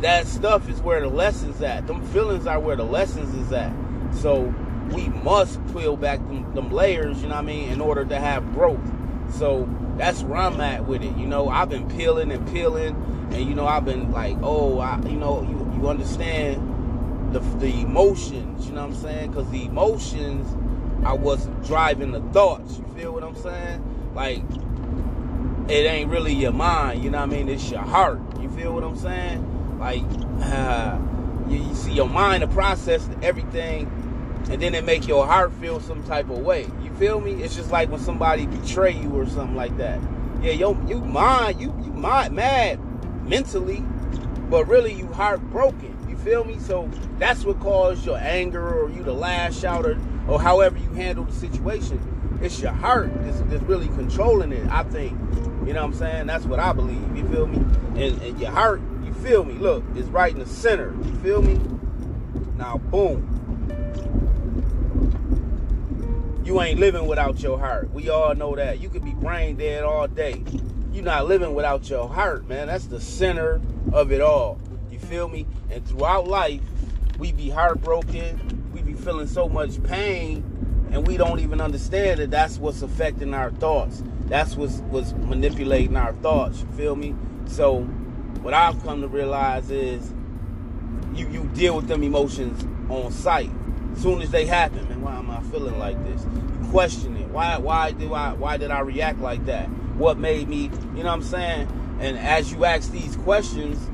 that 0.02 0.28
stuff 0.28 0.70
is 0.70 0.82
where 0.82 1.02
the 1.02 1.08
lessons 1.08 1.62
at. 1.62 1.88
Them 1.88 2.06
feelings 2.08 2.48
are 2.48 2.60
where 2.60 2.76
the 2.76 2.84
lessons 2.84 3.34
is 3.36 3.52
at. 3.52 3.74
So 4.14 4.54
we 4.92 5.08
must 5.10 5.60
peel 5.74 5.98
back 5.98 6.20
them, 6.20 6.54
them 6.54 6.70
layers, 6.70 7.22
you 7.22 7.28
know 7.28 7.36
what 7.36 7.44
I 7.44 7.48
mean, 7.48 7.70
in 7.70 7.82
order 7.82 8.06
to 8.06 8.20
have 8.20 8.54
growth. 8.54 8.80
So 9.32 9.68
that's 9.98 10.22
where 10.24 10.40
I'm 10.40 10.60
at 10.62 10.86
with 10.86 11.02
it. 11.02 11.16
You 11.18 11.26
know, 11.26 11.50
I've 11.50 11.70
been 11.70 11.90
peeling 11.90 12.32
and 12.32 12.48
peeling, 12.52 12.96
and 13.32 13.48
you 13.48 13.56
know, 13.56 13.66
I've 13.66 13.86
been 13.86 14.12
like, 14.12 14.38
oh, 14.42 14.80
I, 14.80 15.00
you 15.04 15.18
know, 15.18 15.42
you, 15.42 15.80
you 15.82 15.90
understand 15.90 17.34
the 17.34 17.40
the 17.40 17.82
emotions. 17.82 18.68
You 18.68 18.74
know 18.74 18.82
what 18.82 18.96
I'm 18.96 19.02
saying? 19.02 19.32
Because 19.32 19.50
the 19.50 19.66
emotions, 19.66 20.56
I 21.06 21.14
was 21.14 21.48
driving 21.66 22.12
the 22.12 22.22
thoughts. 22.32 22.78
You 22.78 22.86
feel 22.96 23.14
what 23.14 23.24
I'm 23.24 23.36
saying? 23.36 24.14
Like, 24.14 24.44
it 25.68 25.86
ain't 25.86 26.10
really 26.10 26.34
your 26.34 26.52
mind. 26.52 27.04
You 27.04 27.10
know 27.10 27.20
what 27.20 27.30
I 27.30 27.32
mean? 27.32 27.50
It's 27.50 27.70
your 27.70 27.82
heart. 27.82 28.22
You 28.40 28.50
feel 28.50 28.74
what 28.74 28.84
I'm 28.84 28.98
saying? 28.98 29.80
Like, 29.80 30.04
uh, 30.42 31.00
you, 31.50 31.58
you 31.58 31.76
see, 31.76 31.94
your 31.94 32.10
mind 32.10 32.42
to 32.42 32.48
process 32.48 33.08
everything 33.22 33.92
and 34.50 34.62
then 34.62 34.76
it 34.76 34.86
make 34.86 35.08
your 35.08 35.26
heart 35.26 35.52
feel 35.54 35.80
some 35.80 36.04
type 36.04 36.30
of 36.30 36.40
way. 36.40 36.68
You 36.84 36.94
feel 37.00 37.20
me? 37.20 37.44
It's 37.44 37.56
just 37.56 37.72
like 37.72 37.90
when 37.90 38.00
somebody 38.00 38.46
betray 38.46 38.92
you 38.92 39.10
or 39.10 39.26
something 39.28 39.56
like 39.56 39.76
that. 39.78 40.00
Yeah, 40.42 40.52
yo, 40.52 40.80
you 40.88 41.00
mind, 41.00 41.60
you 41.60 41.74
you 41.84 41.92
mind 41.92 42.36
mad 42.36 42.80
mentally, 43.28 43.84
but 44.50 44.68
really 44.68 44.94
you 44.94 45.08
heartbroken. 45.08 45.98
You 46.08 46.16
feel 46.18 46.44
me? 46.44 46.60
So 46.60 46.90
that's 47.18 47.44
what 47.44 47.60
caused 47.60 48.06
your 48.06 48.18
anger 48.18 48.80
or 48.80 48.90
you 48.92 49.04
to 49.04 49.14
lash 49.14 49.64
out 49.64 49.86
or, 49.86 50.00
or 50.28 50.40
however 50.40 50.78
you 50.78 50.90
handle 50.92 51.24
the 51.24 51.34
situation. 51.34 52.00
It's 52.42 52.62
your 52.62 52.74
heart 52.74 53.10
that's 53.24 53.64
really 53.64 53.88
controlling 53.88 54.52
it, 54.52 54.68
I 54.70 54.84
think. 54.84 55.18
You 55.66 55.74
know 55.74 55.82
what 55.82 55.94
I'm 55.94 55.94
saying? 55.94 56.28
That's 56.28 56.46
what 56.46 56.60
I 56.60 56.74
believe. 56.74 57.18
You 57.18 57.28
feel 57.28 57.48
me? 57.48 57.58
And, 58.02 58.22
and 58.22 58.40
your 58.40 58.52
heart, 58.52 58.82
you 59.04 59.14
feel 59.14 59.44
me? 59.44 59.54
Look, 59.54 59.84
it's 59.96 60.08
right 60.10 60.32
in 60.32 60.40
the 60.40 60.46
center. 60.46 60.94
You 61.04 61.16
feel 61.18 61.42
me? 61.42 61.60
Now, 62.58 62.78
boom 62.78 63.36
you 66.46 66.62
ain't 66.62 66.80
living 66.80 67.08
without 67.08 67.42
your 67.42 67.58
heart. 67.58 67.92
We 67.92 68.10
all 68.10 68.36
know 68.36 68.56
that. 68.56 68.80
You 68.80 68.88
could 68.88 69.04
be 69.04 69.14
brain 69.14 69.56
dead 69.56 69.84
all 69.84 70.08
day. 70.08 70.44
You're 70.94 71.04
not 71.04 71.26
living 71.26 71.56
without 71.56 71.90
your 71.90 72.08
heart, 72.08 72.48
man. 72.48 72.68
That's 72.68 72.86
the 72.86 73.02
center 73.02 73.60
of 73.92 74.12
it 74.12 74.22
all. 74.22 74.60
You 74.92 75.00
feel 75.00 75.28
me? 75.28 75.48
And 75.72 75.86
throughout 75.88 76.28
life, 76.28 76.62
we 77.18 77.32
be 77.32 77.50
heartbroken. 77.50 78.70
We 78.72 78.84
be 78.84 78.94
feeling 78.94 79.28
so 79.28 79.50
much 79.50 79.82
pain, 79.84 80.44
and 80.92 81.08
we 81.08 81.18
don't 81.18 81.40
even 81.40 81.60
understand 81.62 82.20
that 82.20 82.30
that's 82.30 82.60
what's 82.60 82.84
affecting 82.84 83.34
our 83.34 83.50
thoughts. 83.50 84.04
That's 84.28 84.56
what's, 84.56 84.80
what's 84.80 85.14
manipulating 85.14 85.96
our 85.96 86.14
thoughts. 86.14 86.62
You 86.62 86.68
feel 86.78 86.96
me? 86.96 87.16
So, 87.46 87.82
what 88.42 88.54
I've 88.54 88.82
come 88.84 89.02
to 89.02 89.08
realize 89.08 89.70
is 89.70 90.14
you, 91.14 91.28
you 91.30 91.50
deal 91.54 91.76
with 91.76 91.88
them 91.88 92.04
emotions 92.04 92.66
on 92.90 93.12
sight. 93.12 93.52
As 93.94 94.02
soon 94.02 94.22
as 94.22 94.32
they 94.32 94.46
happen, 94.46 94.88
man, 94.90 95.02
why 95.02 95.16
am 95.16 95.30
I 95.30 95.42
feeling 95.44 95.80
like 95.80 96.04
this? 96.06 96.24
You 96.24 96.70
question 96.72 97.16
it. 97.18 97.28
Why 97.30 97.58
why 97.58 97.92
do 97.92 98.14
I 98.14 98.34
why 98.34 98.58
did 98.58 98.72
I 98.72 98.82
react 98.82 99.20
like 99.20 99.46
that? 99.46 99.68
What 99.98 100.18
made 100.18 100.50
me, 100.50 100.64
you 100.64 100.70
know 100.70 101.06
what 101.06 101.06
I'm 101.08 101.24
saying? 101.24 101.98
And 102.00 102.18
as 102.18 102.52
you 102.52 102.66
ask 102.66 102.92
these 102.92 103.16
questions, 103.18 103.90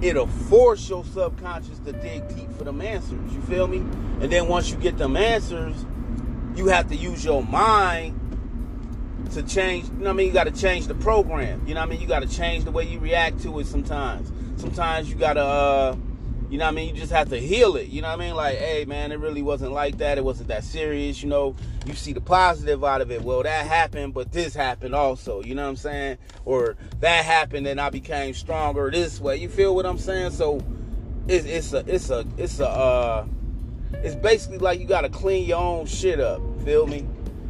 it'll 0.00 0.26
force 0.26 0.88
your 0.88 1.04
subconscious 1.04 1.78
to 1.80 1.92
dig 1.92 2.26
deep 2.34 2.50
for 2.52 2.64
them 2.64 2.80
answers. 2.80 3.32
You 3.34 3.42
feel 3.42 3.66
me? 3.66 3.78
And 4.20 4.32
then 4.32 4.48
once 4.48 4.70
you 4.70 4.76
get 4.76 4.96
them 4.96 5.16
answers, 5.16 5.84
you 6.56 6.68
have 6.68 6.88
to 6.88 6.96
use 6.96 7.24
your 7.24 7.42
mind 7.42 8.18
to 9.34 9.42
change. 9.42 9.88
You 9.88 9.94
know 9.94 10.04
what 10.04 10.10
I 10.10 10.12
mean? 10.14 10.26
You 10.28 10.32
got 10.32 10.44
to 10.44 10.52
change 10.52 10.86
the 10.86 10.94
program. 10.94 11.66
You 11.66 11.74
know 11.74 11.80
what 11.80 11.88
I 11.88 11.90
mean? 11.90 12.00
You 12.00 12.06
got 12.06 12.22
to 12.22 12.28
change 12.28 12.64
the 12.64 12.70
way 12.70 12.84
you 12.84 12.98
react 12.98 13.42
to 13.42 13.58
it 13.60 13.66
sometimes. 13.66 14.32
Sometimes 14.60 15.08
you 15.08 15.16
got 15.16 15.34
to 15.34 15.44
uh, 15.44 15.96
you 16.52 16.58
know 16.58 16.66
what 16.66 16.72
I 16.72 16.74
mean? 16.74 16.94
You 16.94 17.00
just 17.00 17.12
have 17.12 17.30
to 17.30 17.40
heal 17.40 17.76
it. 17.76 17.88
You 17.88 18.02
know 18.02 18.08
what 18.08 18.20
I 18.20 18.24
mean? 18.26 18.34
Like, 18.34 18.58
hey, 18.58 18.84
man, 18.84 19.10
it 19.10 19.18
really 19.18 19.40
wasn't 19.40 19.72
like 19.72 19.96
that. 19.98 20.18
It 20.18 20.24
wasn't 20.24 20.48
that 20.48 20.64
serious. 20.64 21.22
You 21.22 21.30
know, 21.30 21.56
you 21.86 21.94
see 21.94 22.12
the 22.12 22.20
positive 22.20 22.84
out 22.84 23.00
of 23.00 23.10
it. 23.10 23.22
Well, 23.22 23.42
that 23.42 23.66
happened, 23.66 24.12
but 24.12 24.32
this 24.32 24.54
happened 24.54 24.94
also. 24.94 25.42
You 25.42 25.54
know 25.54 25.62
what 25.62 25.70
I'm 25.70 25.76
saying? 25.76 26.18
Or 26.44 26.76
that 27.00 27.24
happened 27.24 27.66
and 27.66 27.80
I 27.80 27.88
became 27.88 28.34
stronger 28.34 28.90
this 28.90 29.18
way. 29.18 29.38
You 29.38 29.48
feel 29.48 29.74
what 29.74 29.86
I'm 29.86 29.96
saying? 29.96 30.32
So 30.32 30.60
it's 31.26 31.46
it's 31.46 31.72
a 31.72 31.84
it's 31.86 32.10
a 32.10 32.26
it's 32.36 32.60
a 32.60 32.68
uh 32.68 33.26
it's 33.94 34.16
basically 34.16 34.58
like 34.58 34.78
you 34.78 34.86
gotta 34.86 35.08
clean 35.08 35.46
your 35.48 35.58
own 35.58 35.86
shit 35.86 36.20
up. 36.20 36.42
Feel 36.64 36.86
me? 36.86 37.06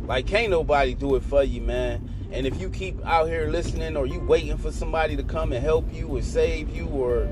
Like 0.07 0.27
can't 0.27 0.51
nobody 0.51 0.95
do 0.95 1.15
it 1.17 1.23
for 1.23 1.43
you, 1.43 1.61
man. 1.61 2.09
And 2.33 2.47
if 2.47 2.61
you 2.61 2.71
keep 2.71 3.05
out 3.05 3.29
here 3.29 3.49
listening 3.49 3.97
or 3.97 4.07
you 4.07 4.21
waiting 4.21 4.57
for 4.57 4.73
somebody 4.73 5.17
to 5.17 5.23
come 5.23 5.53
and 5.53 5.62
help 5.62 5.93
you 5.93 6.09
or 6.09 6.23
save 6.23 6.75
you 6.75 6.87
or 6.87 7.29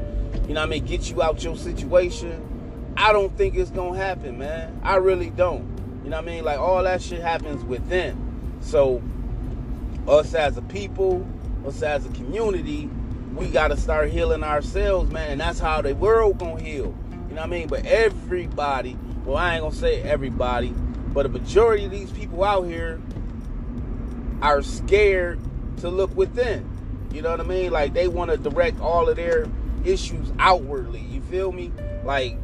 you 0.46 0.54
know 0.54 0.62
I 0.62 0.66
mean, 0.66 0.84
get 0.84 1.10
you 1.10 1.22
out 1.22 1.42
your 1.42 1.56
situation, 1.56 2.94
I 2.96 3.12
don't 3.12 3.36
think 3.36 3.56
it's 3.56 3.70
gonna 3.70 3.96
happen, 3.96 4.38
man. 4.38 4.80
I 4.82 4.96
really 4.96 5.30
don't. 5.30 5.68
You 6.04 6.10
know 6.10 6.16
what 6.16 6.28
I 6.28 6.32
mean? 6.32 6.44
Like 6.44 6.58
all 6.58 6.82
that 6.84 7.02
shit 7.02 7.20
happens 7.20 7.64
within. 7.64 8.58
So 8.60 9.02
us 10.06 10.34
as 10.34 10.56
a 10.56 10.62
people, 10.62 11.26
us 11.66 11.82
as 11.82 12.06
a 12.06 12.10
community, 12.10 12.88
we 13.34 13.48
gotta 13.48 13.76
start 13.76 14.10
healing 14.10 14.42
ourselves, 14.42 15.10
man. 15.10 15.32
And 15.32 15.40
that's 15.40 15.58
how 15.58 15.82
the 15.82 15.94
world 15.94 16.38
gonna 16.38 16.60
heal. 16.60 16.94
You 17.28 17.36
know 17.36 17.42
what 17.42 17.42
I 17.42 17.46
mean? 17.46 17.68
But 17.68 17.86
everybody, 17.86 18.96
well, 19.24 19.36
I 19.36 19.54
ain't 19.54 19.62
gonna 19.62 19.74
say 19.74 20.02
everybody, 20.02 20.74
but 21.12 21.26
a 21.26 21.28
majority 21.28 21.84
of 21.84 21.90
these 21.90 22.10
people 22.10 22.44
out 22.44 22.62
here 22.62 23.00
are 24.42 24.62
scared 24.62 25.40
to 25.78 25.88
look 25.88 26.14
within. 26.16 26.68
You 27.12 27.22
know 27.22 27.30
what 27.30 27.40
I 27.40 27.44
mean? 27.44 27.70
Like 27.72 27.92
they 27.92 28.08
want 28.08 28.30
to 28.30 28.36
direct 28.36 28.80
all 28.80 29.08
of 29.08 29.16
their 29.16 29.46
issues 29.84 30.32
outwardly. 30.38 31.00
You 31.00 31.20
feel 31.22 31.52
me? 31.52 31.72
Like 32.04 32.36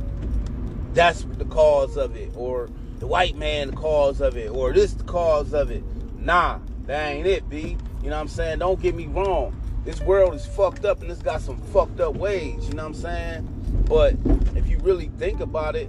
that's 0.93 1.23
the 1.23 1.45
cause 1.45 1.97
of 1.97 2.17
it, 2.17 2.33
or 2.35 2.69
the 2.99 3.07
white 3.07 3.37
man 3.37 3.71
the 3.71 3.77
cause 3.77 4.21
of 4.21 4.37
it, 4.37 4.51
or 4.51 4.73
this 4.73 4.95
the 4.95 5.05
cause 5.05 5.53
of 5.53 5.71
it. 5.71 5.85
Nah, 6.19 6.59
that 6.87 7.13
ain't 7.13 7.27
it, 7.27 7.49
B. 7.49 7.77
You 8.03 8.11
know 8.11 8.17
what 8.17 8.23
I'm 8.23 8.29
saying? 8.29 8.59
Don't 8.59 8.81
get 8.81 8.95
me 8.95 9.07
wrong. 9.07 9.55
This 9.85 10.01
world 10.01 10.35
is 10.35 10.45
fucked 10.45 10.85
up 10.85 11.01
and 11.03 11.11
it's 11.11 11.23
got 11.23 11.41
some 11.41 11.61
fucked 11.73 12.01
up 12.01 12.17
ways, 12.17 12.67
you 12.69 12.75
know 12.75 12.83
what 12.83 12.89
I'm 12.89 12.95
saying? 12.95 13.85
But 13.89 14.17
if 14.57 14.69
you 14.69 14.79
really 14.79 15.11
think 15.19 15.41
about 15.41 15.77
it, 15.77 15.89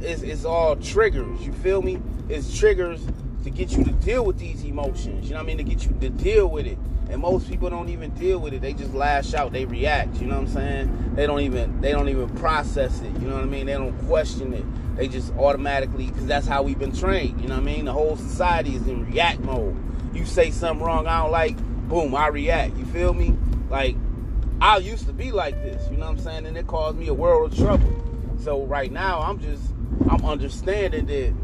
it's, 0.00 0.22
it's 0.22 0.44
all 0.44 0.76
triggers, 0.76 1.44
you 1.44 1.52
feel 1.52 1.82
me? 1.82 2.00
It's 2.28 2.56
triggers 2.56 3.00
to 3.44 3.50
get 3.50 3.72
you 3.72 3.84
to 3.84 3.92
deal 3.92 4.24
with 4.24 4.38
these 4.38 4.64
emotions. 4.64 5.26
You 5.26 5.30
know 5.30 5.36
what 5.36 5.44
I 5.44 5.46
mean? 5.46 5.58
To 5.58 5.64
get 5.64 5.84
you 5.84 5.96
to 6.00 6.08
deal 6.10 6.48
with 6.48 6.66
it. 6.66 6.78
And 7.10 7.22
most 7.22 7.48
people 7.48 7.70
don't 7.70 7.88
even 7.88 8.10
deal 8.10 8.38
with 8.38 8.52
it. 8.52 8.60
They 8.60 8.74
just 8.74 8.92
lash 8.92 9.32
out. 9.32 9.52
They 9.52 9.64
react. 9.64 10.20
You 10.20 10.26
know 10.26 10.34
what 10.34 10.48
I'm 10.48 10.52
saying? 10.52 11.14
They 11.14 11.26
don't 11.26 11.40
even 11.40 11.80
they 11.80 11.92
don't 11.92 12.08
even 12.10 12.28
process 12.36 13.00
it. 13.00 13.12
You 13.14 13.28
know 13.28 13.36
what 13.36 13.44
I 13.44 13.46
mean? 13.46 13.64
They 13.64 13.72
don't 13.72 13.96
question 14.06 14.52
it. 14.52 14.64
They 14.96 15.08
just 15.08 15.32
automatically 15.34 16.08
because 16.08 16.26
that's 16.26 16.46
how 16.46 16.62
we've 16.62 16.78
been 16.78 16.94
trained. 16.94 17.40
You 17.40 17.48
know 17.48 17.54
what 17.54 17.62
I 17.62 17.66
mean? 17.66 17.86
The 17.86 17.92
whole 17.92 18.16
society 18.16 18.74
is 18.74 18.86
in 18.86 19.06
react 19.10 19.40
mode. 19.40 19.76
You 20.14 20.26
say 20.26 20.50
something 20.50 20.84
wrong, 20.84 21.06
I 21.06 21.22
don't 21.22 21.30
like, 21.30 21.56
boom, 21.88 22.14
I 22.14 22.26
react. 22.26 22.76
You 22.76 22.84
feel 22.86 23.14
me? 23.14 23.34
Like 23.70 23.96
I 24.60 24.76
used 24.76 25.06
to 25.06 25.14
be 25.14 25.32
like 25.32 25.54
this. 25.62 25.90
You 25.90 25.96
know 25.96 26.06
what 26.06 26.18
I'm 26.18 26.18
saying? 26.18 26.44
And 26.44 26.58
it 26.58 26.66
caused 26.66 26.98
me 26.98 27.08
a 27.08 27.14
world 27.14 27.52
of 27.52 27.58
trouble. 27.58 27.94
So 28.42 28.66
right 28.66 28.92
now 28.92 29.20
I'm 29.20 29.38
just 29.38 29.62
I'm 30.08 30.24
understanding 30.24 31.06
that 31.06 31.34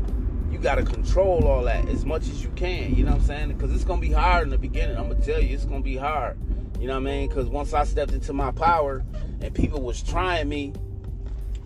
you 0.55 0.59
got 0.59 0.77
to 0.77 0.85
control 0.85 1.47
all 1.47 1.65
that 1.65 1.89
as 1.89 2.05
much 2.05 2.23
as 2.29 2.43
you 2.43 2.51
can. 2.51 2.95
You 2.95 3.05
know 3.05 3.13
what 3.13 3.23
I'm 3.23 3.27
saying? 3.27 3.49
Because 3.49 3.73
it's 3.75 3.85
going 3.85 4.01
to 4.01 4.07
be 4.07 4.13
hard 4.13 4.45
in 4.45 4.51
the 4.51 4.59
beginning. 4.59 4.97
I'm 4.97 5.09
going 5.09 5.21
to 5.21 5.27
tell 5.27 5.43
you, 5.43 5.55
it's 5.55 5.65
going 5.65 5.83
to 5.83 5.85
be 5.85 5.97
hard. 5.97 6.39
You 6.81 6.87
know 6.87 6.95
what 6.95 7.09
I 7.09 7.13
mean? 7.13 7.29
Because 7.29 7.47
once 7.49 7.75
I 7.75 7.85
stepped 7.85 8.13
into 8.13 8.33
my 8.33 8.53
power 8.53 9.05
and 9.41 9.53
people 9.55 9.83
was 9.83 10.03
trying 10.03 10.49
me, 10.49 10.73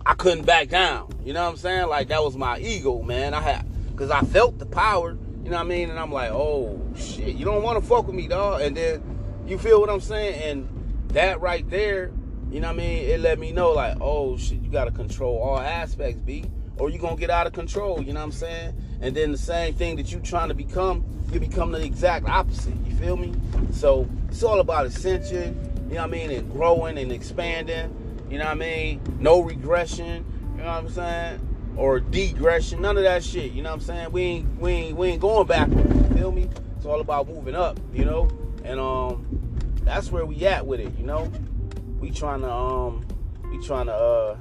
I 0.05 0.15
couldn't 0.15 0.45
back 0.45 0.69
down. 0.69 1.13
You 1.23 1.33
know 1.33 1.43
what 1.43 1.51
I'm 1.51 1.57
saying? 1.57 1.87
Like 1.87 2.07
that 2.07 2.23
was 2.23 2.35
my 2.35 2.57
ego, 2.59 3.01
man. 3.01 3.33
I 3.33 3.41
had 3.41 3.65
because 3.91 4.09
I 4.09 4.21
felt 4.21 4.57
the 4.57 4.65
power. 4.65 5.17
You 5.43 5.51
know 5.51 5.57
what 5.57 5.65
I 5.65 5.69
mean? 5.69 5.89
And 5.89 5.99
I'm 5.99 6.11
like, 6.11 6.31
oh 6.31 6.81
shit, 6.95 7.35
you 7.35 7.45
don't 7.45 7.63
want 7.63 7.81
to 7.81 7.87
fuck 7.87 8.07
with 8.07 8.15
me, 8.15 8.27
dog. 8.27 8.61
And 8.61 8.75
then 8.75 9.03
you 9.45 9.57
feel 9.57 9.79
what 9.81 9.89
I'm 9.89 10.01
saying? 10.01 10.41
And 10.41 11.09
that 11.09 11.41
right 11.41 11.69
there, 11.69 12.11
you 12.49 12.59
know 12.59 12.67
what 12.67 12.75
I 12.75 12.79
mean? 12.79 13.09
It 13.09 13.19
let 13.19 13.39
me 13.39 13.51
know 13.51 13.71
like, 13.71 13.97
oh 14.01 14.37
shit, 14.37 14.61
you 14.61 14.71
got 14.71 14.85
to 14.85 14.91
control 14.91 15.37
all 15.37 15.59
aspects, 15.59 16.21
B 16.21 16.45
or 16.79 16.89
you're 16.89 17.01
gonna 17.01 17.17
get 17.17 17.29
out 17.29 17.45
of 17.45 17.53
control, 17.53 18.01
you 18.01 18.13
know 18.13 18.21
what 18.21 18.27
I'm 18.27 18.31
saying? 18.31 18.73
And 19.01 19.15
then 19.15 19.31
the 19.31 19.37
same 19.37 19.73
thing 19.73 19.97
that 19.97 20.11
you 20.11 20.19
trying 20.19 20.47
to 20.47 20.55
become, 20.55 21.03
you 21.31 21.39
become 21.39 21.71
the 21.71 21.83
exact 21.83 22.27
opposite. 22.27 22.73
You 22.87 22.95
feel 22.95 23.17
me? 23.17 23.33
So 23.71 24.09
it's 24.29 24.41
all 24.41 24.59
about 24.59 24.85
ascension, 24.85 25.55
you 25.89 25.95
know 25.95 26.01
what 26.01 26.07
I 26.07 26.07
mean, 26.07 26.31
and 26.31 26.51
growing 26.51 26.97
and 26.97 27.11
expanding, 27.11 27.93
you 28.29 28.37
know 28.37 28.45
what 28.45 28.51
I 28.51 28.55
mean? 28.55 29.01
No 29.19 29.41
regression, 29.41 30.25
you 30.55 30.63
know 30.63 30.69
what 30.69 30.77
I'm 30.77 30.89
saying? 30.89 31.45
Or 31.75 31.99
degression, 31.99 32.79
none 32.79 32.97
of 32.97 33.03
that 33.03 33.23
shit, 33.23 33.51
you 33.51 33.61
know 33.61 33.69
what 33.69 33.75
I'm 33.75 33.81
saying? 33.81 34.11
We 34.11 34.21
ain't 34.23 34.59
we 34.59 34.71
ain't 34.71 34.97
we 34.97 35.07
ain't 35.09 35.21
going 35.21 35.47
backwards, 35.47 35.95
you 35.95 36.17
feel 36.17 36.31
me? 36.31 36.49
It's 36.77 36.85
all 36.85 37.01
about 37.01 37.27
moving 37.27 37.55
up, 37.55 37.79
you 37.93 38.05
know? 38.05 38.29
And 38.63 38.79
um 38.79 39.25
that's 39.83 40.11
where 40.11 40.25
we 40.25 40.45
at 40.45 40.65
with 40.65 40.79
it, 40.79 40.97
you 40.97 41.05
know? 41.05 41.31
We 41.99 42.11
trying 42.11 42.41
to 42.41 42.51
um 42.51 43.05
we 43.51 43.65
trying 43.65 43.87
to 43.87 43.93
uh 43.93 44.37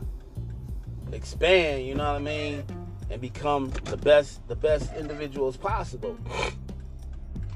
expand, 1.12 1.86
you 1.86 1.94
know 1.94 2.12
what 2.12 2.20
I 2.20 2.24
mean, 2.24 2.64
and 3.10 3.20
become 3.20 3.70
the 3.84 3.96
best 3.96 4.46
the 4.48 4.56
best 4.56 4.92
individuals 4.94 5.56
possible. 5.56 6.16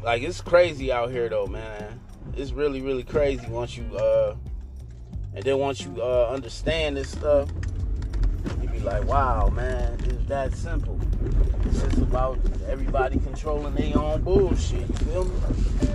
Like 0.02 0.22
it's 0.22 0.40
crazy 0.40 0.92
out 0.92 1.10
here 1.10 1.28
though, 1.28 1.46
man. 1.46 2.00
It's 2.36 2.52
really 2.52 2.80
really 2.80 3.04
crazy 3.04 3.46
once 3.48 3.76
you 3.76 3.84
uh 3.96 4.34
and 5.34 5.44
then 5.44 5.58
once 5.58 5.80
you 5.80 6.00
uh 6.00 6.30
understand 6.32 6.96
this 6.96 7.10
stuff, 7.10 7.48
you 8.60 8.68
be 8.68 8.80
like, 8.80 9.04
wow, 9.04 9.48
man, 9.48 9.98
it's 10.04 10.24
that 10.28 10.54
simple. 10.54 10.98
It's 11.66 11.82
just 11.82 11.98
about 11.98 12.38
everybody 12.68 13.18
controlling 13.18 13.74
their 13.74 13.96
own 13.98 14.22
bullshit. 14.22 14.88
You 14.88 14.94
feel 15.06 15.24
me? 15.24 15.34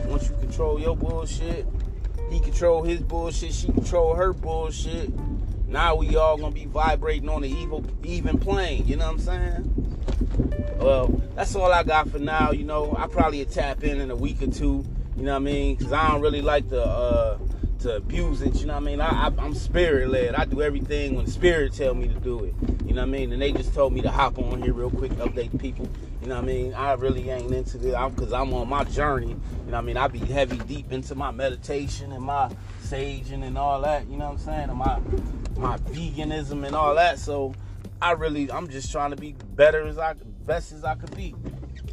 Once 0.06 0.30
you 0.30 0.36
control 0.38 0.80
your 0.80 0.96
bullshit, 0.96 1.66
he 2.30 2.40
control 2.40 2.84
his 2.84 3.02
bullshit, 3.02 3.54
she 3.54 3.68
control 3.68 4.16
her 4.16 4.34
bullshit 4.34 5.12
now 5.68 5.96
we 5.96 6.16
all 6.16 6.38
gonna 6.38 6.54
be 6.54 6.66
vibrating 6.66 7.30
on 7.30 7.42
the 7.42 7.50
evil 7.50 7.84
even 8.04 8.38
plane. 8.38 8.88
You 8.88 8.96
know 8.96 9.06
what 9.12 9.14
I'm 9.14 9.20
saying? 9.20 10.78
Well, 10.80 11.22
that's 11.36 11.56
all 11.56 11.72
I 11.72 11.84
got 11.84 12.10
for 12.10 12.20
now. 12.20 12.52
You 12.52 12.64
know, 12.64 12.96
I 12.98 13.08
probably 13.08 13.44
tap 13.46 13.84
in 13.84 14.00
in 14.00 14.10
a 14.12 14.16
week 14.16 14.42
or 14.42 14.48
two. 14.48 14.86
You 15.18 15.24
know 15.24 15.32
what 15.32 15.38
I 15.38 15.40
mean? 15.40 15.76
Because 15.76 15.92
I 15.92 16.10
don't 16.10 16.22
really 16.22 16.42
like 16.42 16.70
to 16.70 16.82
uh, 16.82 17.38
to 17.80 17.96
abuse 17.96 18.42
it. 18.42 18.56
You 18.60 18.68
know 18.68 18.74
what 18.74 18.84
I 18.84 18.86
mean? 18.86 19.02
I, 19.02 19.28
I, 19.28 19.46
am 19.46 19.54
spirit 19.54 20.10
led. 20.10 20.36
I 20.36 20.46
do 20.46 20.62
everything 20.62 21.16
when 21.16 21.28
spirit 21.28 21.74
tell 21.74 21.94
me 21.94 22.08
to 22.08 22.14
do 22.16 22.44
it. 22.46 22.54
You 22.86 22.94
know 22.94 23.02
what 23.02 23.10
I 23.10 23.12
mean? 23.12 23.34
And 23.34 23.42
they 23.42 23.52
just 23.52 23.74
told 23.74 23.94
me 23.94 24.02
to 24.02 24.10
hop 24.10 24.38
on 24.40 24.62
here 24.62 24.74
real 24.74 24.90
quick, 24.90 25.12
update 25.14 25.60
people. 25.60 25.90
You 26.22 26.28
know 26.28 26.36
what 26.36 26.44
I 26.44 26.48
mean? 26.48 26.74
I 26.74 26.94
really 26.94 27.30
ain't 27.30 27.52
into 27.52 27.78
this 27.78 27.96
because 28.16 28.34
I'm 28.34 28.54
on 28.54 28.68
my 28.70 28.84
journey. 28.86 29.30
You 29.30 29.34
know 29.34 29.72
what 29.72 29.76
I 29.76 29.82
mean? 29.82 29.98
I 29.98 30.08
be 30.08 30.20
heavy 30.20 30.58
deep 30.58 30.92
into 30.92 31.16
my 31.16 31.32
meditation 31.32 32.12
and 32.12 32.24
my 32.24 32.50
saging 32.84 33.44
and 33.44 33.58
all 33.58 33.82
that. 33.82 34.08
You 34.08 34.18
know 34.18 34.26
what 34.26 34.34
I'm 34.34 34.38
saying? 34.40 34.70
And 34.70 34.78
my 34.78 35.00
my 35.58 35.78
veganism 35.78 36.66
and 36.66 36.76
all 36.76 36.96
that. 36.96 37.20
So 37.20 37.54
I 38.02 38.12
really, 38.12 38.52
I'm 38.52 38.68
just 38.68 38.92
trying 38.92 39.12
to 39.12 39.18
be 39.18 39.36
better 39.56 39.86
as 39.88 39.98
I, 39.98 40.14
best 40.46 40.72
as 40.72 40.84
I 40.84 40.96
could 40.96 41.16
be. 41.16 41.36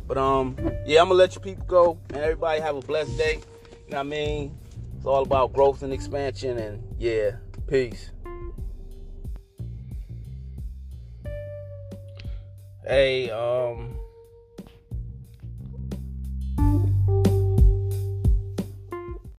But 0.07 0.19
um, 0.19 0.57
yeah, 0.87 1.01
I'm 1.01 1.09
gonna 1.09 1.15
let 1.15 1.35
you 1.35 1.41
people 1.41 1.65
go, 1.65 1.99
and 2.11 2.19
everybody 2.19 2.61
have 2.61 2.77
a 2.77 2.81
blessed 2.81 3.17
day. 3.17 3.41
You 3.87 3.91
know 3.91 3.97
what 3.99 4.01
I 4.01 4.03
mean? 4.03 4.59
It's 4.97 5.07
all 5.07 5.23
about 5.23 5.53
growth 5.53 5.83
and 5.83 5.93
expansion, 5.93 6.59
and 6.59 6.83
yeah, 6.99 7.33
peace. 7.67 8.11
Hey, 12.87 13.31
um, 13.31 13.99